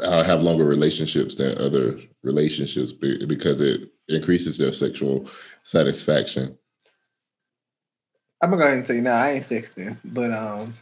[0.00, 5.28] uh, have longer relationships than other relationships because it increases their sexual
[5.62, 6.56] satisfaction.
[8.42, 9.16] I'm gonna go ahead and tell you now.
[9.16, 10.74] I ain't sexting, but um,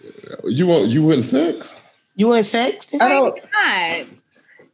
[0.45, 1.81] You want you wouldn't sex?
[2.17, 2.95] you in sex?
[3.01, 3.39] I don't.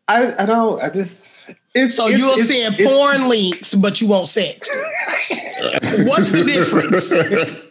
[0.09, 0.83] I, I don't.
[0.83, 1.27] I just.
[1.75, 4.69] It's So it's- you're it's- seeing it's- porn links, but you won't sex.
[6.05, 7.11] What's the difference?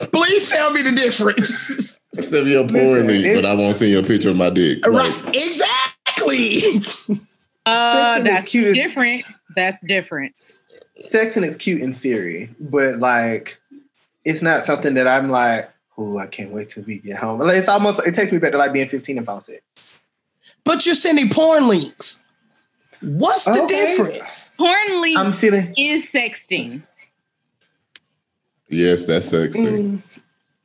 [0.11, 1.99] Please tell me the difference.
[2.13, 4.85] Send me a porn Listen, link, but I won't see your picture of my dick.
[4.87, 5.35] Like, right?
[5.35, 6.61] Exactly.
[7.65, 9.23] Uh, that's cute as- different.
[9.55, 10.33] That's different.
[11.11, 13.59] Sexing is cute in theory, but like,
[14.25, 15.69] it's not something that I'm like.
[15.97, 17.39] Oh, I can't wait till we get home.
[17.41, 17.99] Like, it's almost.
[18.07, 19.99] It takes me back to like being 15 and phone sex.
[20.63, 22.23] but you're sending porn links.
[23.01, 23.67] What's the Okay.
[23.67, 24.51] difference?
[24.57, 25.73] Porn link I'm feeling.
[25.77, 26.83] is sexting.
[28.69, 30.01] yes, that's sexting.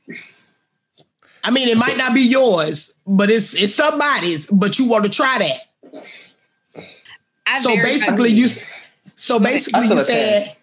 [0.08, 0.16] Mm,
[1.44, 4.46] I mean, it might not be yours, but it's it's somebody's.
[4.46, 6.84] But you want to try that.
[7.46, 8.48] I so basically, you
[9.16, 10.06] So basically, you attacked.
[10.06, 10.56] said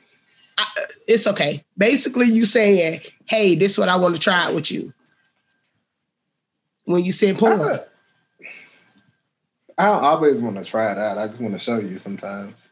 [0.57, 0.65] I,
[1.07, 1.63] it's okay.
[1.78, 4.91] Basically, you saying, "Hey, this is what I want to try out with you."
[6.86, 7.80] When you said porn, I,
[9.89, 11.17] I always want to try it out.
[11.17, 12.69] I just want to show you sometimes.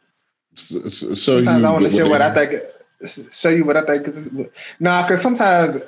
[0.56, 2.64] S- s- Show Sometimes you I want to show what I think.
[3.32, 4.08] Show you what I think.
[4.34, 4.50] No,
[4.80, 5.82] nah, because sometimes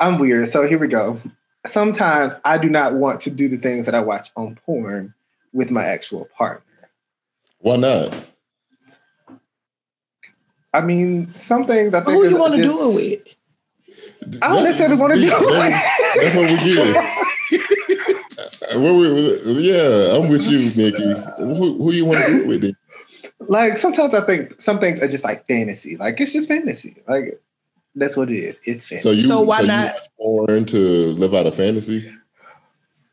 [0.00, 0.48] I'm weird.
[0.48, 1.20] So here we go.
[1.66, 5.14] Sometimes I do not want to do the things that I watch on porn
[5.52, 6.90] with my actual partner.
[7.58, 8.14] Why not?
[10.74, 12.10] I mean, some things I think.
[12.10, 13.36] who you want to do it with?
[14.42, 15.40] I don't necessarily want to do That's,
[16.16, 17.24] that's what we get.
[18.60, 21.14] What we, yeah, I'm with you, Nikki.
[21.38, 22.60] Who, who you want to do it with?
[22.62, 22.76] then?
[23.40, 25.96] Like sometimes I think some things are just like fantasy.
[25.96, 26.96] Like it's just fantasy.
[27.06, 27.40] Like
[27.94, 28.60] that's what it is.
[28.64, 29.02] It's fantasy.
[29.08, 30.78] So you, So why you not- watch porn to
[31.14, 32.10] live out a fantasy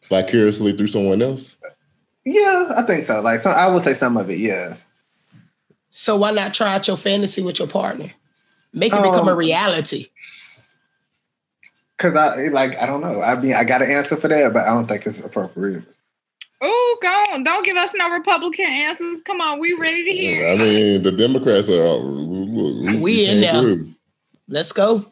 [0.10, 1.58] vicariously through someone else?
[2.26, 3.22] yeah, I think so.
[3.22, 4.40] Like some, I would say some of it.
[4.40, 4.78] Yeah.
[5.90, 8.08] So why not try out your fantasy with your partner?
[8.74, 10.08] Make it become a Um, reality.
[11.98, 13.22] Cause I like I don't know.
[13.22, 15.84] I mean I got an answer for that, but I don't think it's appropriate.
[16.62, 17.44] Oh, go on.
[17.44, 19.22] Don't give us no Republican answers.
[19.26, 20.50] Come on, we ready to hear.
[20.50, 21.84] I mean, the Democrats are.
[21.84, 23.86] all- We, We in there.
[24.48, 25.06] Let's go.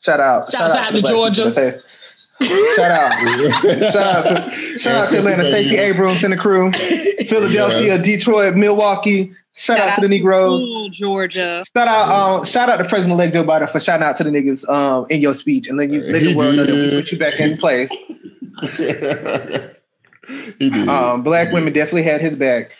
[0.00, 0.50] Shout out.
[0.50, 1.82] Shout out the to black Georgia.
[2.40, 3.92] People that say- Shout out.
[3.92, 6.72] Shout out to shout out to Atlanta, Stacey Abrams and the crew.
[7.28, 9.32] Philadelphia, Detroit, Milwaukee.
[9.52, 10.62] Shout, out to the Negroes.
[10.62, 11.62] Ooh, Georgia.
[11.76, 14.30] Shout out, um, shout out to President elect Joe Biden for shouting out to the
[14.30, 17.12] niggas um in your speech and then you let the world know that we put
[17.12, 17.90] you back in place.
[20.58, 20.88] he did.
[20.88, 22.70] Um, black women definitely had his back.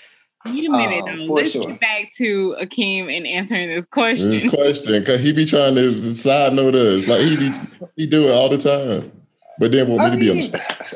[0.47, 1.35] Wait a minute, Um, though.
[1.35, 1.67] Let's sure.
[1.67, 4.31] get back to Akeem and answering this question.
[4.31, 7.53] This question, cause he be trying to side note us, like he be
[7.97, 9.13] he do it all the time,
[9.61, 10.95] but then want me to be on the mean, spot.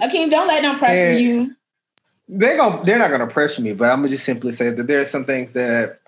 [0.10, 1.18] Akeem, don't let them pressure Yeah.
[1.18, 1.54] you.
[2.28, 5.00] they're gonna they're not gonna pressure me, but I'm gonna just simply say that there
[5.00, 5.98] are some things that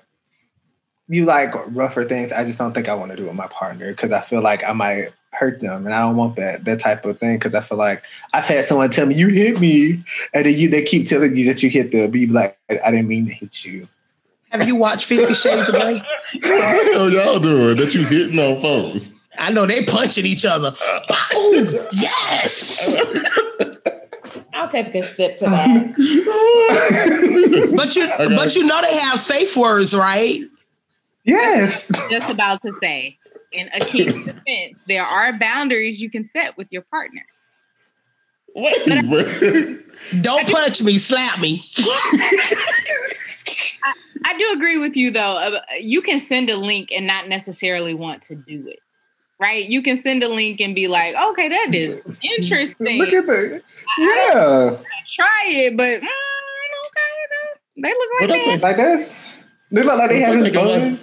[1.09, 2.33] you like rougher things.
[2.33, 4.63] I just don't think I want to do with my partner because I feel like
[4.65, 7.37] I might hurt them, and I don't want that that type of thing.
[7.37, 10.69] Because I feel like I've had someone tell me you hit me, and then you
[10.69, 12.11] they keep telling you that you hit them.
[12.11, 13.89] Be like, I didn't mean to hit you.
[14.51, 16.03] Have you watched Fifty Shades of Grey?
[16.35, 19.11] What the hell y'all doing that you hitting on folks?
[19.39, 20.75] I know they punching each other.
[21.37, 22.97] Ooh, yes.
[24.55, 25.95] I'll take a sip to that.
[27.77, 28.37] But you, Okay.
[28.37, 30.41] but you know they have safe words, right?
[31.25, 33.19] yes, Just about to say,
[33.53, 37.23] in Akeem's defense, there are boundaries you can set with your partner.
[38.57, 39.81] Wait, wait.
[40.23, 41.63] Don't punch me, slap me.
[44.25, 45.37] I do agree with you though.
[45.37, 48.81] Uh, You can send a link and not necessarily want to do it.
[49.41, 49.65] Right?
[49.69, 52.03] You can send a link and be like, okay, that is
[52.39, 52.99] interesting.
[52.99, 53.63] look at that.
[53.99, 54.77] Yeah,
[55.07, 56.07] Try it, but mm,
[56.87, 58.45] okay, they look like But I that.
[58.47, 59.19] think like this.
[59.71, 61.01] They look like they I having think, fun.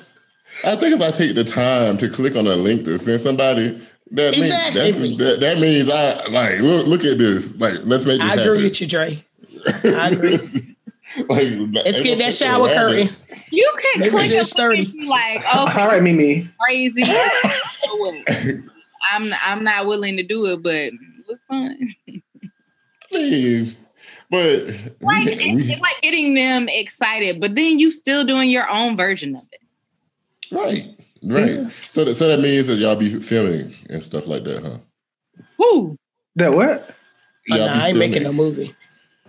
[0.66, 3.22] I, I think if I take the time to click on a link to send
[3.22, 3.82] somebody,
[4.12, 4.92] that Exactly.
[5.00, 7.54] means that, that means I like look look at this.
[7.56, 9.24] Like let's make this I agree with you, Dre.
[9.84, 10.38] I agree.
[11.30, 13.10] like, Let's get that shower curtain.
[13.52, 16.50] You can Maybe click it's a link and be like, okay, All right, Mimi.
[16.60, 17.04] crazy.
[17.86, 18.16] So what?
[19.12, 20.94] I'm I'm not willing to do it, but it
[21.28, 21.78] look fun.
[23.12, 23.76] Please.
[24.30, 24.66] But
[25.02, 28.68] Like we, it's, we, it's like getting them excited, but then you still doing your
[28.70, 29.62] own version of it.
[30.52, 31.72] right, right.
[31.84, 34.78] So that so that means that y'all be filming and stuff like that, huh?
[35.58, 35.96] Whoo!
[36.36, 36.90] That what?
[37.52, 38.56] Oh, Y'all be oh, I ain't making no filming.
[38.56, 38.76] movie.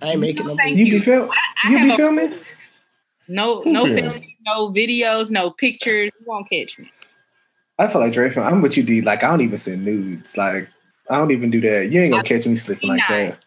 [0.03, 0.91] I ain't making no No, thank movie.
[0.91, 1.31] You be film?
[1.65, 2.35] I You have be a- filming?
[3.29, 3.97] No, Who no film?
[3.99, 6.11] filming, no videos, no pictures.
[6.19, 6.91] You won't catch me.
[7.79, 8.47] I feel like Dre film.
[8.47, 9.01] I'm what you D.
[9.03, 10.37] Like I don't even send nudes.
[10.37, 10.69] Like
[11.11, 11.91] I don't even do that.
[11.91, 13.39] You ain't gonna catch me slipping like that.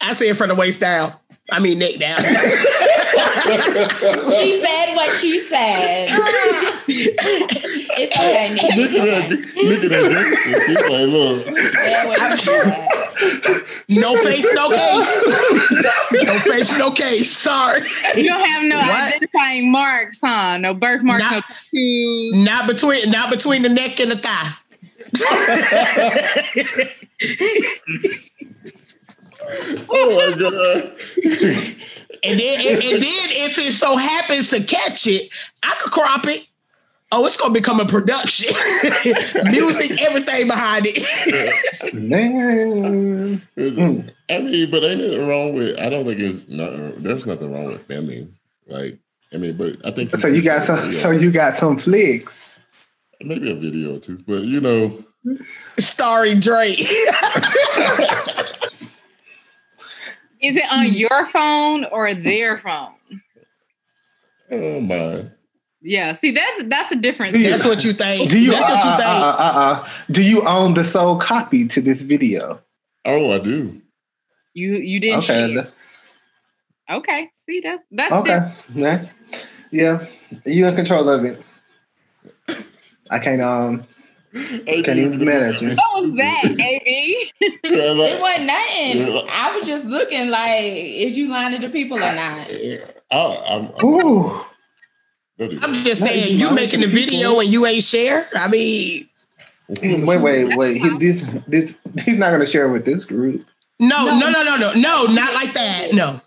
[0.00, 1.12] I say it from the waist down.
[1.50, 2.22] I mean neck down.
[3.46, 6.08] She said what she said.
[6.88, 8.98] it's okay, Look at Nikki.
[8.98, 9.30] that!
[9.64, 10.62] Look at that!
[10.66, 11.46] She's like, look.
[11.46, 13.05] She said what she said.
[13.90, 15.24] No face, no case.
[16.24, 17.30] no face, no case.
[17.30, 17.80] Sorry.
[18.14, 19.08] You don't have no What?
[19.14, 20.58] identifying marks, huh?
[20.58, 22.44] No birthmarks, Not- no tattoos.
[22.44, 24.52] Not between not between the neck and the thigh.
[29.88, 30.96] Oh my god!
[32.22, 35.30] And then, and, and then if it so happens to catch it,
[35.62, 36.46] I could crop it.
[37.12, 38.52] Oh, it's gonna become a production.
[39.44, 41.94] Music, everything behind it.
[41.94, 43.42] Man.
[43.56, 44.10] Mm.
[44.28, 45.78] I mean, but ain't nothing wrong with?
[45.80, 46.72] I don't think it's not.
[47.02, 48.36] There's nothing wrong with filming.
[48.66, 48.98] Like,
[49.32, 50.82] I mean, but I think So you got some.
[50.92, 52.58] So you got some flicks.
[53.20, 55.04] maybe a video or two, but you know,
[55.78, 56.80] Starring Drake.
[60.40, 62.94] Is it on your phone or their phone?
[64.50, 65.32] Oh don't mind.
[65.82, 67.32] Yeah, see that's that's a different.
[67.34, 68.30] Do you- That's what you think.
[68.30, 68.50] Do you?
[68.52, 69.08] That's what you uh, think.
[69.08, 69.52] Uh, uh,
[69.84, 72.60] uh, do you own the sole copy to this video?
[73.04, 73.80] Oh, I do.
[74.54, 75.54] You you didn't Okay.
[75.54, 75.68] share.
[76.90, 78.38] Okay, see that's that's Okay.
[78.68, 78.76] different.
[78.76, 79.06] Yeah.
[79.70, 80.06] Yeah.
[80.44, 81.42] You in control of it.
[83.10, 83.86] I can't um
[84.34, 85.68] can't even be mad at you.
[85.70, 87.30] What was that, AB?
[87.64, 89.14] It wasn't nothing.
[89.14, 89.20] Yeah.
[89.30, 92.48] I was just looking like, is you lying to the people or not?
[92.50, 92.80] I,
[93.48, 94.40] I'm, I'm, Ooh.
[95.38, 98.26] Don't do I'm just saying, you you making the the video and you ain't share.
[98.34, 99.08] I mean,
[99.68, 100.80] Wait, wait, wait.
[100.80, 103.44] He, this this he's not gonna share with this group.
[103.80, 104.18] no, No.
[104.18, 105.92] no, no, no, no, no, not like that.
[105.92, 106.20] No.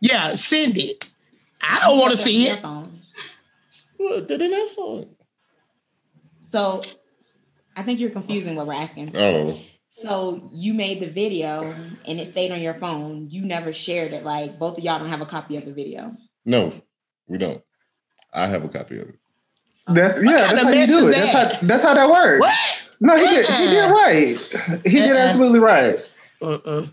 [0.00, 1.10] Yeah, send it.
[1.60, 2.62] I don't want to see it.
[2.62, 5.08] Well, then that's fine.
[6.40, 6.80] So
[7.76, 9.16] I think you're confusing what we're asking.
[9.16, 9.58] Oh,
[9.90, 11.74] So you made the video
[12.06, 13.28] and it stayed on your phone.
[13.30, 14.24] You never shared it.
[14.24, 16.16] Like both of y'all don't have a copy of the video.
[16.44, 16.72] no,
[17.28, 17.62] we don't.
[18.34, 19.14] I have a copy of it.
[19.86, 21.12] That's yeah, that's how you do is it.
[21.12, 21.52] That's that?
[21.60, 22.40] how that's how that works.
[22.40, 22.90] What?
[23.00, 23.92] No, he did he did Uh-uh.
[23.92, 24.80] right.
[24.86, 25.18] He did Uh-uh.
[25.28, 25.96] absolutely right.
[26.40, 26.86] Uh-uh.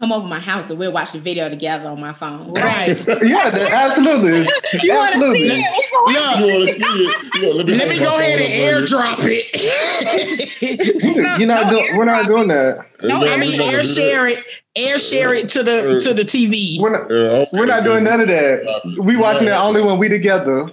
[0.00, 2.54] Come over my house and we'll watch the video together on my phone.
[2.54, 2.98] Right.
[3.22, 4.48] Yeah, absolutely.
[4.82, 5.48] You want to absolutely.
[5.50, 5.70] see it?
[5.74, 7.34] What's going Look, You want to see it?
[7.34, 11.16] You know, let me, let me go ahead and up for airdrop it.
[11.16, 12.86] No, You're not no doing we're not doing that.
[13.02, 14.38] No, I mean, air share it,
[14.74, 16.80] air share it to the to the TV.
[16.80, 18.96] We're not Yeah, we're not doing none of that.
[19.02, 20.70] We watching it only when we together.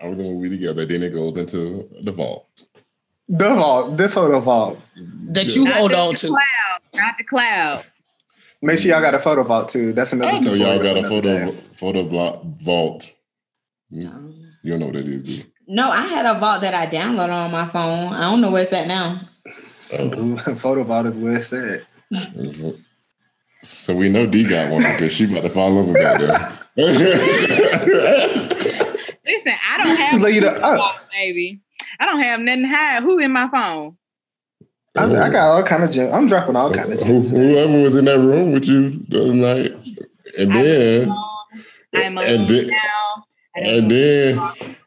[0.00, 0.84] I was when we together.
[0.86, 2.46] Then it goes into the vault.
[3.28, 4.78] The vault, the photo vault.
[5.30, 6.28] That you Not hold on to.
[6.28, 7.84] Cloud, not the cloud.
[8.66, 9.92] Make sure y'all got a photo vault too.
[9.92, 10.32] That's another.
[10.32, 11.64] I So y'all tutorial got a photo another day.
[11.76, 13.12] photo block vault.
[13.90, 14.08] You
[14.64, 15.44] don't know what that is, do you?
[15.68, 18.12] No, I had a vault that I downloaded on my phone.
[18.12, 19.20] I don't know where it's at now.
[19.92, 21.82] Oh, photo vault is where it's at.
[22.12, 22.82] mhm.
[23.62, 26.58] So we know D got one because she about to fall over back there.
[29.24, 30.96] Listen, I don't have Like, you know, a oh.
[31.12, 31.60] baby.
[31.98, 33.02] I don't have nothing to hide.
[33.02, 33.96] Who in my phone?
[34.96, 36.12] I, I got all kind of gem.
[36.12, 37.30] I'm dropping all kind of gems.
[37.36, 39.72] Whoever was in that room with you the other night,
[40.38, 41.18] and I'm then alone.
[41.94, 43.24] I'm and alone then now.
[43.56, 44.38] Don't and then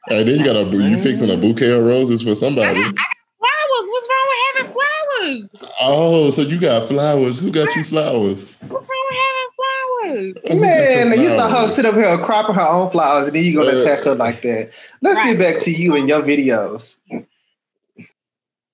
[0.09, 2.81] and then you got a you fixing a bouquet of roses for I somebody.
[2.81, 3.89] got, I got flowers.
[3.89, 5.71] What's wrong with having flowers?
[5.81, 7.39] Oh, so you got flowers?
[7.39, 8.55] Who got you flowers?
[8.67, 10.35] What's wrong with having flowers?
[10.43, 13.35] Who got your Man, you saw her sit up here cropping her own flowers, and
[13.35, 14.71] then you gonna Uh, attack her like that.
[15.01, 15.37] Let's Right.
[15.37, 16.97] get back to you and your videos.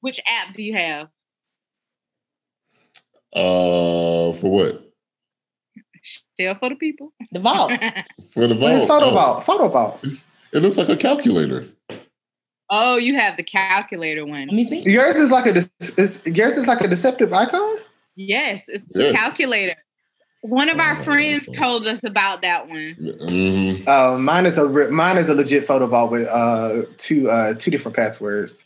[0.01, 1.07] Which app do you have?
[3.35, 4.81] Uh, for what?
[6.39, 7.13] Share for the people.
[7.31, 7.71] The vault.
[8.31, 8.73] For the Well, vault.
[8.77, 9.43] It's photo Oh, vault.
[9.43, 9.99] Photo vault.
[10.53, 11.65] It looks like a calculator.
[12.69, 14.47] oh, you have the calculator one.
[14.47, 14.81] Let me see.
[14.89, 17.77] Yours is like a de- is, yours is like a deceptive icon.
[18.15, 19.75] Yes, it's the calculator.
[20.41, 21.57] One of our Oh, friends okay.
[21.59, 22.91] told us about that one.
[23.21, 27.29] hmm Uh, mine is a re- mine is a legit photo vault with uh two
[27.31, 28.63] uh two different passwords.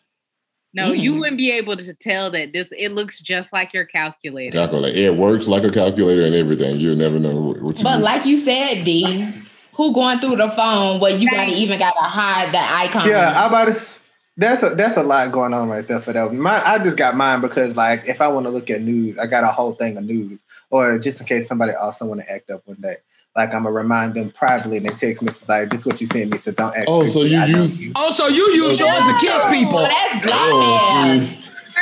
[0.74, 1.20] No, you Mm.
[1.20, 2.68] wouldn't be able to tell that this.
[2.78, 4.56] It looks just like your calculator.
[4.56, 4.98] Calculator.
[5.00, 6.80] It works like a calculator and everything.
[6.80, 8.04] You'll never know what what you But do.
[8.04, 9.26] like you said, D,
[9.74, 13.08] who going through the phone where you gotta even gotta hide the icon?
[13.10, 13.94] Yeah, I about to.
[14.38, 16.32] That's a that's a lot going on right there for that.
[16.34, 19.26] Mine, I just got mine because like if I want to look at news, I
[19.26, 20.40] got a whole thing of news,
[20.70, 22.98] or just in case somebody also want to act up one day.
[23.36, 26.08] Like I'm gonna remind them privately and they text message like, "This is what you
[26.08, 29.18] sent me, so don't act." Oh, so you use- Oh, so you use yours to
[29.22, 29.78] kiss people.
[29.80, 31.20] Oh, that's Oh,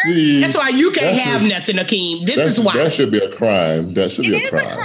[0.04, 2.26] see, see, That's why you can't That's have a- nothing, Akeem.
[2.26, 2.74] This is why.
[2.74, 3.94] that should be a crime.
[3.94, 4.76] That should It be is a a crime.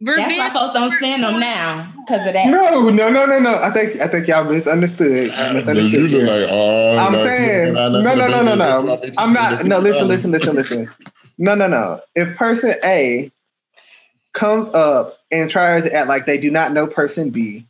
[0.00, 0.16] crime.
[0.16, 2.46] That's why folks don't send them now because of that.
[2.48, 3.54] No, no, no, no, no.
[3.62, 5.30] I think I think y'all misunderstood.
[5.30, 8.82] Uh, misunderstood you look like, oh, I'm no, saying, no, no, no, no, no, no.
[8.82, 9.00] no.
[9.18, 9.64] I'm not.
[9.66, 10.90] No, listen, listen, listen, listen.
[11.38, 12.00] No, no, no.
[12.14, 13.30] If person A
[14.34, 17.66] comes up and tries to act like they do not know person B,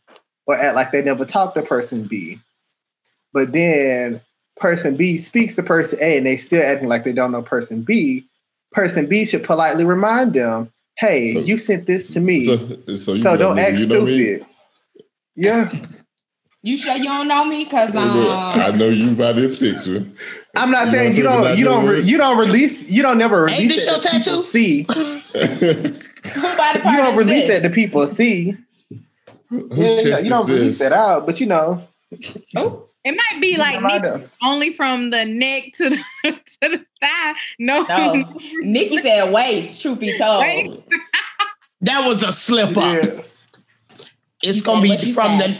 [0.46, 2.40] or act like they never talked to person B,
[3.32, 4.20] but then
[4.56, 7.82] person B speaks to person A and they still acting like they don't know person
[7.82, 8.26] B,
[8.72, 12.56] person B should politely remind them, "Hey, So- you sent this to me, so,
[12.88, 14.18] So, so, you know don't me, act you know me?
[14.24, 14.46] stupid."
[15.36, 15.70] Yeah,
[16.62, 17.66] You sure you don't know me?
[17.66, 20.06] Cause Look, I um, know you by this picture.
[20.56, 23.42] I'm not You saying you don't, you don't, re- you don't release, you don't never
[23.42, 24.42] release Ain't this that your tattoo?
[24.42, 24.86] See,
[26.32, 27.62] who by the you don't release this?
[27.62, 28.56] that to people see.
[29.48, 31.86] Whose Yeah, chest you don't is release that out, but you know.
[32.56, 37.32] Oh, It might be like Nikki, only from the neck to the to the thigh.
[37.58, 38.38] No, No.
[38.60, 40.40] Nikki said waist, truth be told.
[40.42, 40.82] Wait.
[41.80, 43.04] That was a slip up.
[43.04, 43.20] Yeah.
[44.42, 45.50] It's You gonna be from said.
[45.50, 45.58] the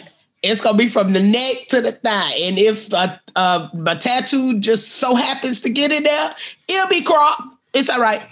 [0.49, 2.33] it's gonna be from the neck to the thigh.
[2.41, 6.31] And if a, uh, my tattoo just so happens to get in there,
[6.69, 7.43] it'll be cropped.
[7.75, 8.23] It's all right.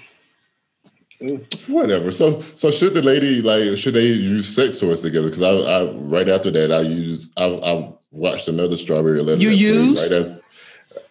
[1.69, 2.11] Whatever.
[2.13, 5.29] So, so should the lady like should they use sex toys together?
[5.29, 9.41] Because I, I right after that I used I, I watched another strawberry letter.
[9.41, 10.13] You that played used?
[10.13, 10.39] right after-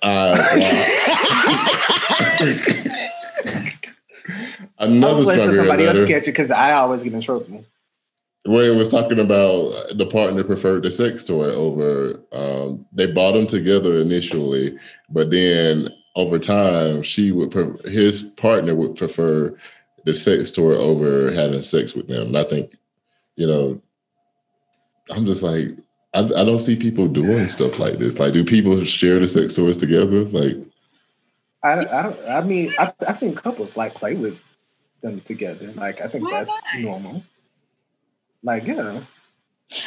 [0.04, 0.42] I-
[4.80, 7.04] I another was waiting for strawberry somebody else letter to catch it because I always
[7.04, 7.66] get in trouble.
[8.46, 12.20] where it was talking about the partner preferred the sex toy over.
[12.32, 14.76] Um, they bought them together initially,
[15.10, 19.56] but then over time, she would pre- his partner would prefer
[20.06, 22.28] the sex toy over having sex with them.
[22.28, 22.72] And I think,
[23.36, 23.82] you know,
[25.10, 25.70] I'm just like,
[26.14, 28.20] I, I don't see people doing stuff like this.
[28.20, 30.24] Like, do people share the sex toys together?
[30.26, 30.58] Like,
[31.64, 31.88] I don't.
[31.90, 34.40] I, don't, I mean, I've, I've seen couples like play with
[35.02, 35.72] them together.
[35.74, 36.82] Like I think Why that's not?
[36.82, 37.24] normal.
[38.44, 39.02] Like yeah.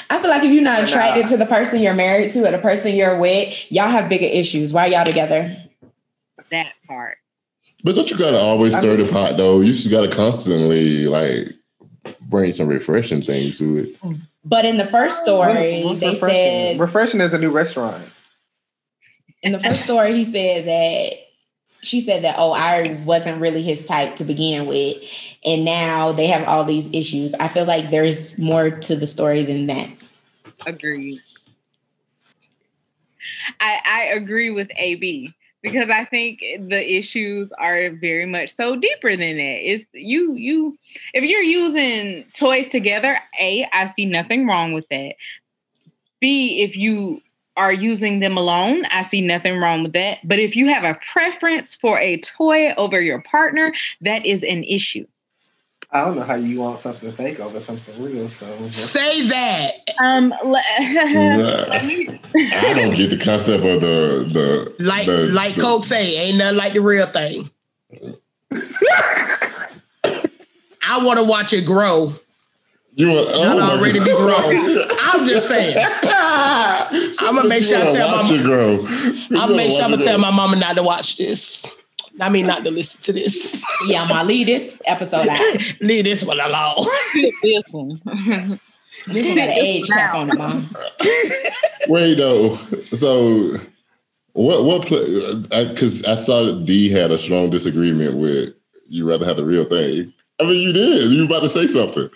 [0.09, 0.81] I feel like if you're not Nah.
[0.81, 4.09] Uh, attracted to the person you're married to or the person you're with, y'all have
[4.09, 4.73] bigger issues.
[4.73, 5.57] Why y'all together?
[6.51, 7.19] That part.
[7.85, 9.61] But don't you gotta always I stir the pot though?
[9.61, 11.49] You just gotta constantly like
[12.23, 14.19] bring some refreshing things to it.
[14.45, 16.29] But in the first story, What's they refreshing?
[16.29, 18.03] said refreshing is a new restaurant.
[19.43, 21.19] in the first story, he said that
[21.83, 24.97] she said that, oh, I wasn't really his type to begin with.
[25.45, 27.35] And now they have all these issues.
[27.35, 29.91] I feel like there's more to the story than that.
[30.67, 31.19] Agreed.
[33.61, 35.35] I, I agree with AB
[35.65, 39.73] because I think the issues are very much so deeper than that.
[39.73, 40.79] It's you you
[41.15, 45.15] if you're using toys together, A, I see nothing wrong with that.
[46.21, 47.23] B, if you
[47.57, 50.19] are using them alone, I see nothing wrong with that.
[50.23, 54.65] But if you have a preference for a toy over your partner, that is an
[54.65, 55.07] issue.
[55.95, 58.29] I don't know how you want something fake over something real.
[58.29, 59.71] So Say that.
[60.01, 62.21] Um, let, let me
[62.53, 66.39] I don't get the concept of the the Like the, like the- Coach say, ain't
[66.39, 67.49] nothing like the real thing.
[70.87, 72.13] I want to watch it grow.
[72.97, 74.05] You want, oh Not already God.
[74.05, 74.89] be grown.
[75.01, 75.77] I'm just saying.
[75.77, 78.87] I'ma make sure I tell my watch mom- it grow.
[79.41, 81.67] I'll make sure I'm gonna tell my mama not to watch this.
[82.21, 83.65] I mean, not to listen to this.
[83.87, 85.39] Yeah, I'm gonna leave this episode out.
[85.81, 86.87] Leave this one alone.
[87.43, 88.01] listen.
[89.09, 90.75] This one got an age cap on it, mom.
[91.89, 92.55] Wait though.
[92.93, 93.59] So
[94.33, 98.55] what what because I, saw that D had a strong disagreement with
[98.89, 100.13] you rather have the real thing.
[100.41, 101.11] I mean, you did.
[101.11, 102.11] You were about to say something.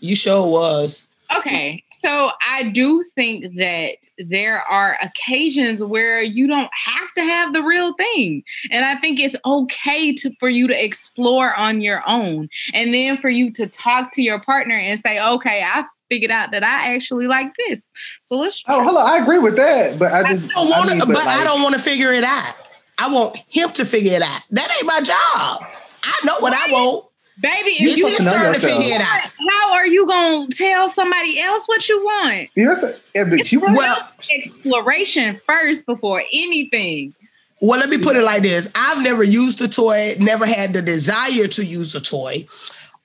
[0.00, 1.08] You sure was.
[1.36, 7.52] Okay, so I do think that there are occasions where you don't have to have
[7.52, 12.02] the real thing, and I think it's okay to for you to explore on your
[12.06, 16.30] own, and then for you to talk to your partner and say, "Okay, I figured
[16.30, 17.88] out that I actually like this,
[18.24, 19.00] so let's." Oh, hello.
[19.00, 21.44] I agree with that, but I just I don't want to, mean, but, I like,
[21.44, 22.54] don't want to figure it out.
[22.98, 24.42] I want him to figure it out.
[24.50, 25.66] That ain't my job.
[26.02, 27.06] I know what I want.
[27.40, 29.30] Baby, You if you It's his supposed to to figure it out.
[29.50, 32.48] how are you gonna tell somebody else what you want?
[32.54, 33.76] You know, so- yeah, but you right.
[33.76, 37.12] Well, Exploration first before anything.
[37.60, 40.82] well, let me put it like this: I've never used a toy, never had the
[40.82, 42.46] desire to use a toy,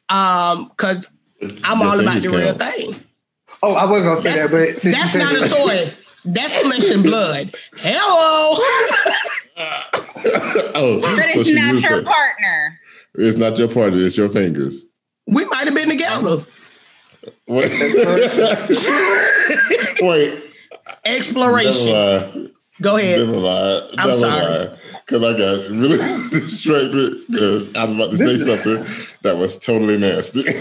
[0.09, 1.11] um, because
[1.63, 3.03] I'm Your all about fingers the real thing.
[3.63, 5.93] oh, I was gonna say That's, that, but that's not a toy.
[6.25, 7.55] That's flesh and blood.
[7.77, 8.57] Hello.
[10.75, 12.05] oh, But so it's she not used your it.
[12.05, 12.78] partner.
[13.15, 13.99] It's not your partner.
[13.99, 14.85] It's your fingers.
[15.27, 16.37] We might have been together.
[17.47, 17.71] Wait.
[20.01, 20.55] Wait.
[21.05, 21.91] Exploration.
[21.91, 22.51] Never mind.
[22.81, 23.27] Go ahead.
[23.27, 23.83] Never mind.
[23.97, 24.77] I'm Never sorry.
[25.05, 25.97] Because I got really
[26.31, 28.85] distracted because I was about to say This is- something
[29.23, 30.43] that was totally nasty.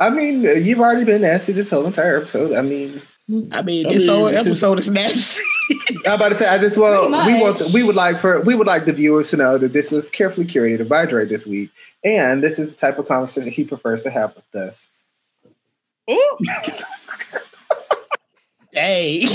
[0.00, 2.52] I mean, uh, you've already been nasty this whole entire episode.
[2.54, 3.00] I mean,
[3.52, 5.42] I mean, I this mean, whole episode is nasty.
[6.06, 7.72] I'm about to say, I just well, we want much.
[7.72, 10.46] we would like for we would like the viewers to know that this was carefully
[10.46, 11.70] curated by Dre this week,
[12.04, 14.88] and this is the type of conversation he prefers to have with us.
[16.10, 16.38] Ooh.
[18.72, 19.20] hey.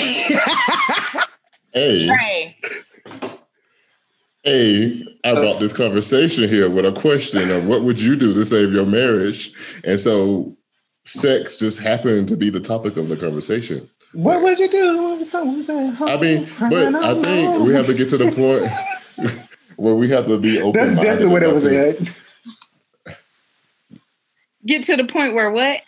[1.74, 2.56] hey, Right.
[4.44, 8.46] hey, I brought this conversation here with a question of what would you do to
[8.46, 9.52] save your marriage?
[9.84, 10.57] And so
[11.08, 13.90] sex just happened to be the topic of the conversation.
[14.14, 16.08] What would you do if someone's at home?
[16.08, 19.32] I mean, but I think we have to get to the point
[19.78, 20.82] where we have to be open.
[20.82, 21.98] That's definitely what it was at.
[24.66, 25.82] Get to the point where what?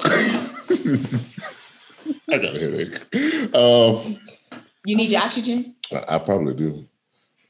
[2.28, 3.54] I got a headache.
[3.54, 4.18] Um,
[4.84, 5.74] You need your oxygen?
[5.92, 6.86] I, I probably do,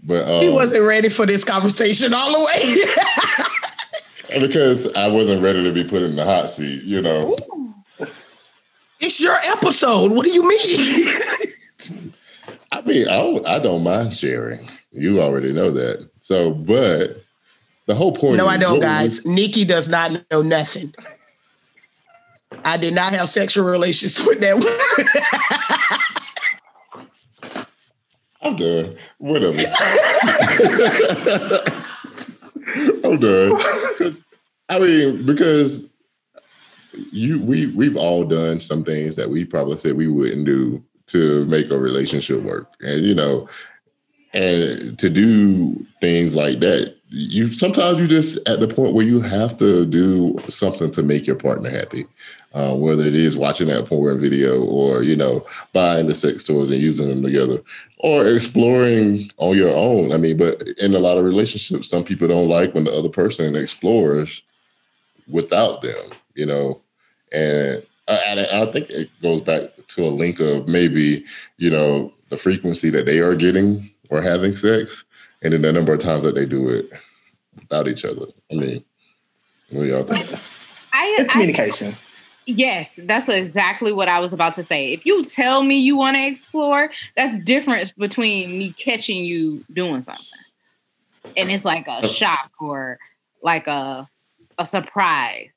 [0.03, 2.77] but um, he wasn't ready for this conversation all the way.
[4.39, 6.83] because I wasn't ready to be put in the hot seat.
[6.85, 7.37] You know,
[9.01, 10.13] it's your episode.
[10.13, 12.13] What do you mean?
[12.73, 14.69] I mean, I don't, I don't mind sharing.
[14.93, 16.09] You already know that.
[16.21, 17.23] So, but
[17.87, 18.37] the whole point.
[18.37, 19.25] No, I don't, we- guys.
[19.27, 20.95] Nikki does not know nothing.
[22.65, 24.67] I did not have sexual relations with that one.
[28.43, 28.97] I'm done.
[29.19, 29.59] Whatever.
[33.05, 34.23] I'm done.
[34.69, 35.89] I mean, because
[37.13, 41.45] you we we've all done some things that we probably said we wouldn't do to
[41.47, 42.73] make a relationship work.
[42.81, 43.49] And you know,
[44.33, 49.21] and to do things like that, you sometimes you just at the point where you
[49.21, 52.07] have to do something to make your partner happy.
[52.53, 56.69] Uh, whether it is watching that porn video or you know buying the sex toys
[56.69, 57.63] and using them together
[57.99, 60.11] or exploring on your own.
[60.11, 63.09] I mean, but in a lot of relationships, some people don't like when the other
[63.09, 64.43] person explores
[65.29, 66.81] without them, you know.
[67.31, 71.25] And I, and I think it goes back to a link of maybe,
[71.59, 75.05] you know, the frequency that they are getting or having sex,
[75.43, 76.91] and then the number of times that they do it
[77.55, 78.27] without each other.
[78.51, 78.85] I mean,
[79.71, 80.27] what do y'all think?
[80.93, 81.95] I, It's I- communication.
[82.47, 84.93] Yes, that's exactly what I was about to say.
[84.93, 90.03] If you tell me you want to explore, that's difference between me catching you doing
[90.03, 90.25] something.
[91.37, 92.99] And it's like a shock or
[93.43, 94.09] like a
[94.59, 95.57] a surprise.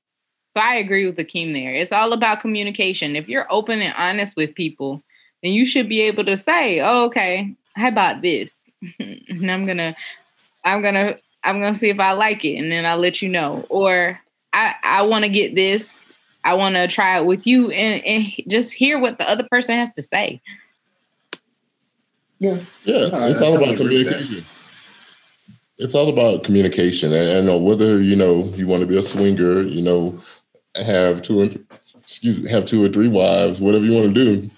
[0.53, 1.73] So I agree with Akeem there.
[1.73, 3.15] It's all about communication.
[3.15, 5.01] If you're open and honest with people,
[5.41, 8.55] then you should be able to say, oh, okay, how about this?
[8.99, 9.95] and I'm gonna
[10.63, 13.65] I'm gonna I'm gonna see if I like it and then I'll let you know.
[13.69, 14.19] Or
[14.53, 15.99] I, I want to get this.
[16.43, 19.75] I want to try it with you and, and just hear what the other person
[19.77, 20.41] has to say.
[22.39, 22.59] Yeah.
[22.83, 24.13] Yeah, No, it's I all about agree with that.
[24.19, 24.45] communication.
[25.77, 29.01] It's all about communication, and, and uh, whether you know you want to be a
[29.01, 30.17] swinger, you know,
[30.75, 31.65] have two and th-
[32.03, 34.51] excuse me, have two or three wives, whatever you want to do.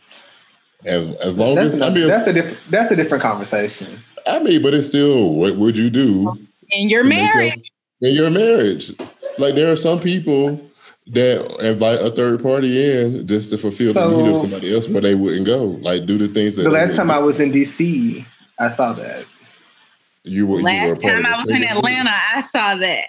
[0.85, 3.99] As as long That's, as I mean, that's a different that's a different conversation.
[4.27, 6.29] I mean, but it's still what would you do
[6.73, 7.71] And you're to make your- marriage?
[8.01, 8.91] in your marriage?
[9.37, 10.59] Like there are some people
[11.07, 15.01] that invite a third party in just to fulfill the need of somebody else where
[15.01, 15.63] they wouldn't go.
[15.81, 18.25] Like do the things that The last time wouldn't I was in DC,
[18.59, 19.25] I saw that.
[20.23, 21.63] you were you were Last time I was in.
[21.63, 23.05] Atlanta, I saw that.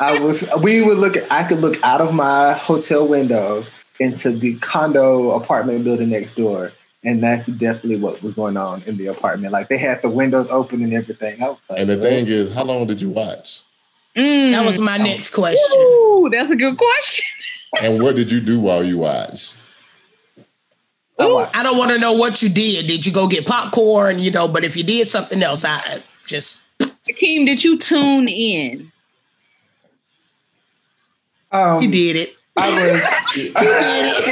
[0.00, 3.64] I was we would look I could look out of my hotel window
[4.00, 6.72] into the condo apartment building next door.
[7.04, 9.52] And that's definitely what was going on in the apartment.
[9.52, 11.40] Like they had the windows open and everything.
[11.42, 13.62] I was like, And the "What?" thing is, how long did you watch?
[14.18, 14.52] Mm.
[14.52, 15.80] That was my next question.
[15.80, 17.24] Ooh, that's a good question.
[17.80, 19.56] And what did you do while you watched?
[21.18, 21.50] I.
[21.54, 22.86] I don't want to know what you did.
[22.86, 24.18] Did you go get popcorn?
[24.18, 28.92] You know, but if you did something else, I just Akeem, did you tune in?
[31.50, 32.34] Um, he did it.
[32.58, 34.24] I was He did it.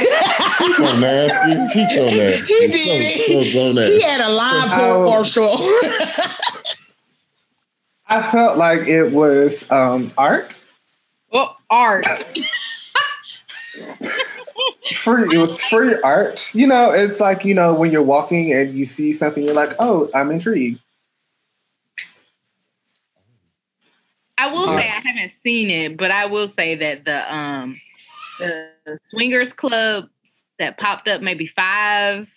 [0.59, 1.79] He's so nasty.
[1.79, 2.53] He's so nasty.
[2.53, 3.45] He did so, so, it.
[3.45, 4.01] so He nasty.
[4.01, 5.05] had a live Oh.
[5.05, 5.49] commercial.
[8.09, 10.61] I felt like it was um, art.
[11.31, 12.05] Well, art.
[14.93, 15.35] Free.
[15.35, 16.47] It was free art.
[16.53, 19.75] You know, it's like you know when you're walking and you see something, you're like,
[19.79, 20.79] oh, I'm intrigued.
[24.37, 27.79] I will say I haven't seen it, but I will say that the um
[28.39, 28.69] the
[29.01, 30.09] swingers club
[30.59, 32.27] that popped up maybe five,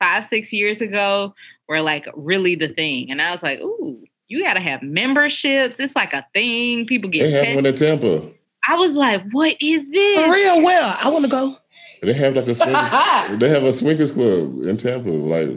[0.00, 1.34] five, six years ago
[1.68, 3.10] were like really the thing.
[3.10, 5.76] And I was like, ooh, you gotta have memberships.
[5.78, 6.86] It's like a thing.
[6.86, 7.22] People get.
[7.24, 8.30] They get have text- one in Tampa.
[8.68, 10.24] I was like, what is this?
[10.24, 10.64] For real?
[10.64, 11.54] Well, I want to go.
[12.02, 15.08] They have like a swingers, they have a swingers club in Tampa.
[15.08, 15.50] Like,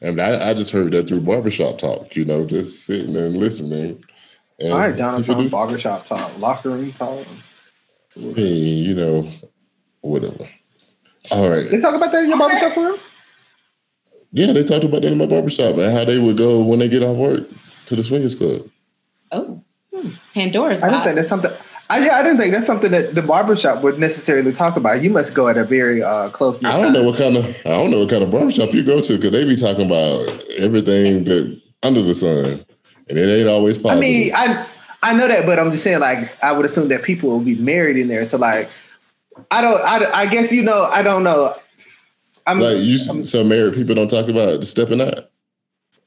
[0.00, 2.16] and I, I just heard that through barbershop talk.
[2.16, 4.02] You know, just sitting and listening.
[4.60, 7.26] And All right, Donald Trump, do- barbershop talk, locker room talk.
[8.16, 9.28] I mean, you know,
[10.00, 10.48] whatever.
[11.30, 11.68] All right.
[11.70, 12.98] They talk about that in your barbershop for real?
[14.34, 16.88] Yeah, they talked about that in my barbershop and how they would go when they
[16.88, 17.48] get off work
[17.86, 18.62] to the swingers club.
[19.30, 19.62] Oh,
[20.34, 21.04] Pandora's I didn't box.
[21.04, 21.52] think that's something.
[21.88, 25.02] I, yeah, I didn't think that's something that the barbershop would necessarily talk about.
[25.02, 26.62] You must go at a very uh, close.
[26.64, 29.00] I don't know what kind of I don't know what kind of barbershop you go
[29.00, 30.26] to because they be talking about
[30.58, 32.64] everything that under the sun,
[33.08, 33.90] and it ain't always possible.
[33.90, 34.24] I positive.
[34.24, 34.66] mean, I
[35.04, 37.54] I know that, but I'm just saying, like, I would assume that people will be
[37.56, 38.24] married in there.
[38.24, 38.68] So, like,
[39.50, 39.80] I don't.
[39.82, 40.84] I, I guess you know.
[40.84, 41.54] I don't know.
[42.46, 45.30] I'm like you, I'm- so married people don't talk about stepping out.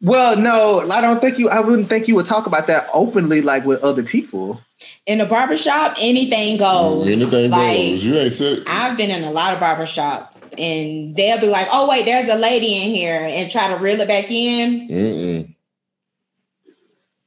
[0.01, 1.49] well, no, I don't think you.
[1.49, 4.61] I wouldn't think you would talk about that openly, like with other people.
[5.07, 7.07] in a barbershop, anything goes.
[7.07, 8.05] Anything Like, goes.
[8.05, 8.63] You ain't sick.
[8.67, 12.35] I've been in a lot of barbershops and they'll be like, oh, wait, there's a
[12.35, 14.87] lady in here and try to reel it back in.
[14.87, 15.55] Mm-mm.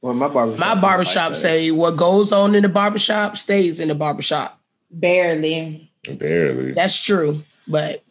[0.01, 0.59] Well, my barbershop.
[0.75, 4.57] My barbershop like say what goes on in the barbershop stays in the barbershop.
[4.89, 5.91] Barely.
[6.17, 6.71] Barely.
[6.71, 7.43] That's true.
[7.67, 8.01] But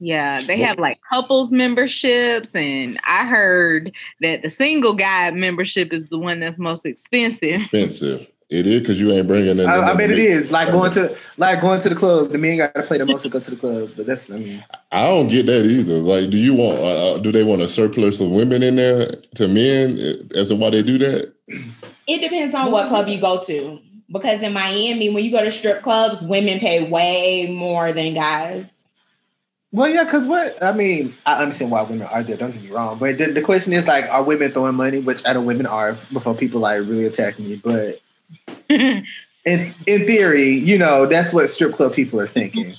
[0.00, 6.06] Yeah, they have like couples memberships, and I heard that the single guy membership is
[6.06, 7.62] the one that's most expensive.
[7.62, 8.28] Expensive.
[8.50, 9.68] It is because you ain't bringing in.
[9.68, 12.30] I, I bet it is like going to like going to the club.
[12.30, 14.36] The men got to play the most to go to the club, but that's I
[14.36, 15.98] mean I don't get that either.
[15.98, 16.78] Like, do you want?
[16.78, 19.98] Uh, uh do they want a surplus of women in there to men?
[20.00, 21.34] uh, As to why they do that?
[22.06, 23.80] It depends on what club you go to.
[24.10, 28.77] Because in Miami, when you go to strip clubs, women pay way more than guys.
[29.70, 32.36] Well, yeah, because what I mean, I understand why women are there.
[32.36, 35.00] Don't get me wrong, but the, the question is like, are women throwing money?
[35.00, 37.56] Which I know women are before people like really attack me.
[37.56, 38.00] But
[38.68, 39.04] in
[39.44, 42.76] in theory, you know, that's what strip club people are thinking.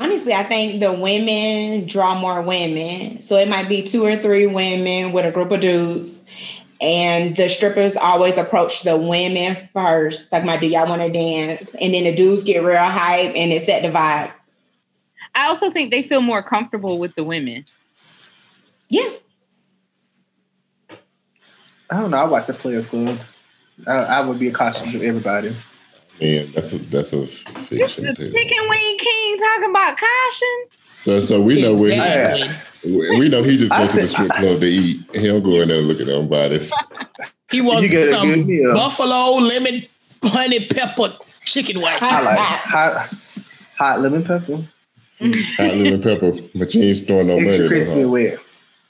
[0.00, 3.20] Honestly, I think the women draw more women.
[3.22, 6.24] So it might be two or three women with a group of dudes.
[6.80, 10.30] And the strippers always approach the women first.
[10.30, 11.74] Like, my do y'all want to dance?
[11.74, 14.32] And then the dudes get real hype and it set the vibe.
[15.38, 17.64] I also think they feel more comfortable with the women.
[18.88, 19.08] Yeah.
[21.90, 22.16] I don't know.
[22.16, 23.18] I watch the Players Club.
[23.86, 25.54] I, I would be a caution to everybody.
[26.20, 28.04] Man, that's a that's a This fiction.
[28.04, 30.64] the chicken wing king talking about caution.
[30.98, 32.48] So so we know where Exactly.
[32.82, 35.00] he, we know he just I goes to the strip club to eat.
[35.14, 36.72] He don't go in there and look at them bodies.
[37.50, 38.74] He wants You get some good meal.
[38.74, 39.82] buffalo lemon
[40.22, 41.16] honey pepper
[41.46, 41.86] chicken wing.
[42.00, 43.08] I like hot,
[43.78, 44.68] hot lemon pepper,
[45.20, 47.68] Hot lemon pepper, but you ain't throwing no money extra though.
[47.68, 48.08] crispy and Huh?
[48.10, 48.38] wet.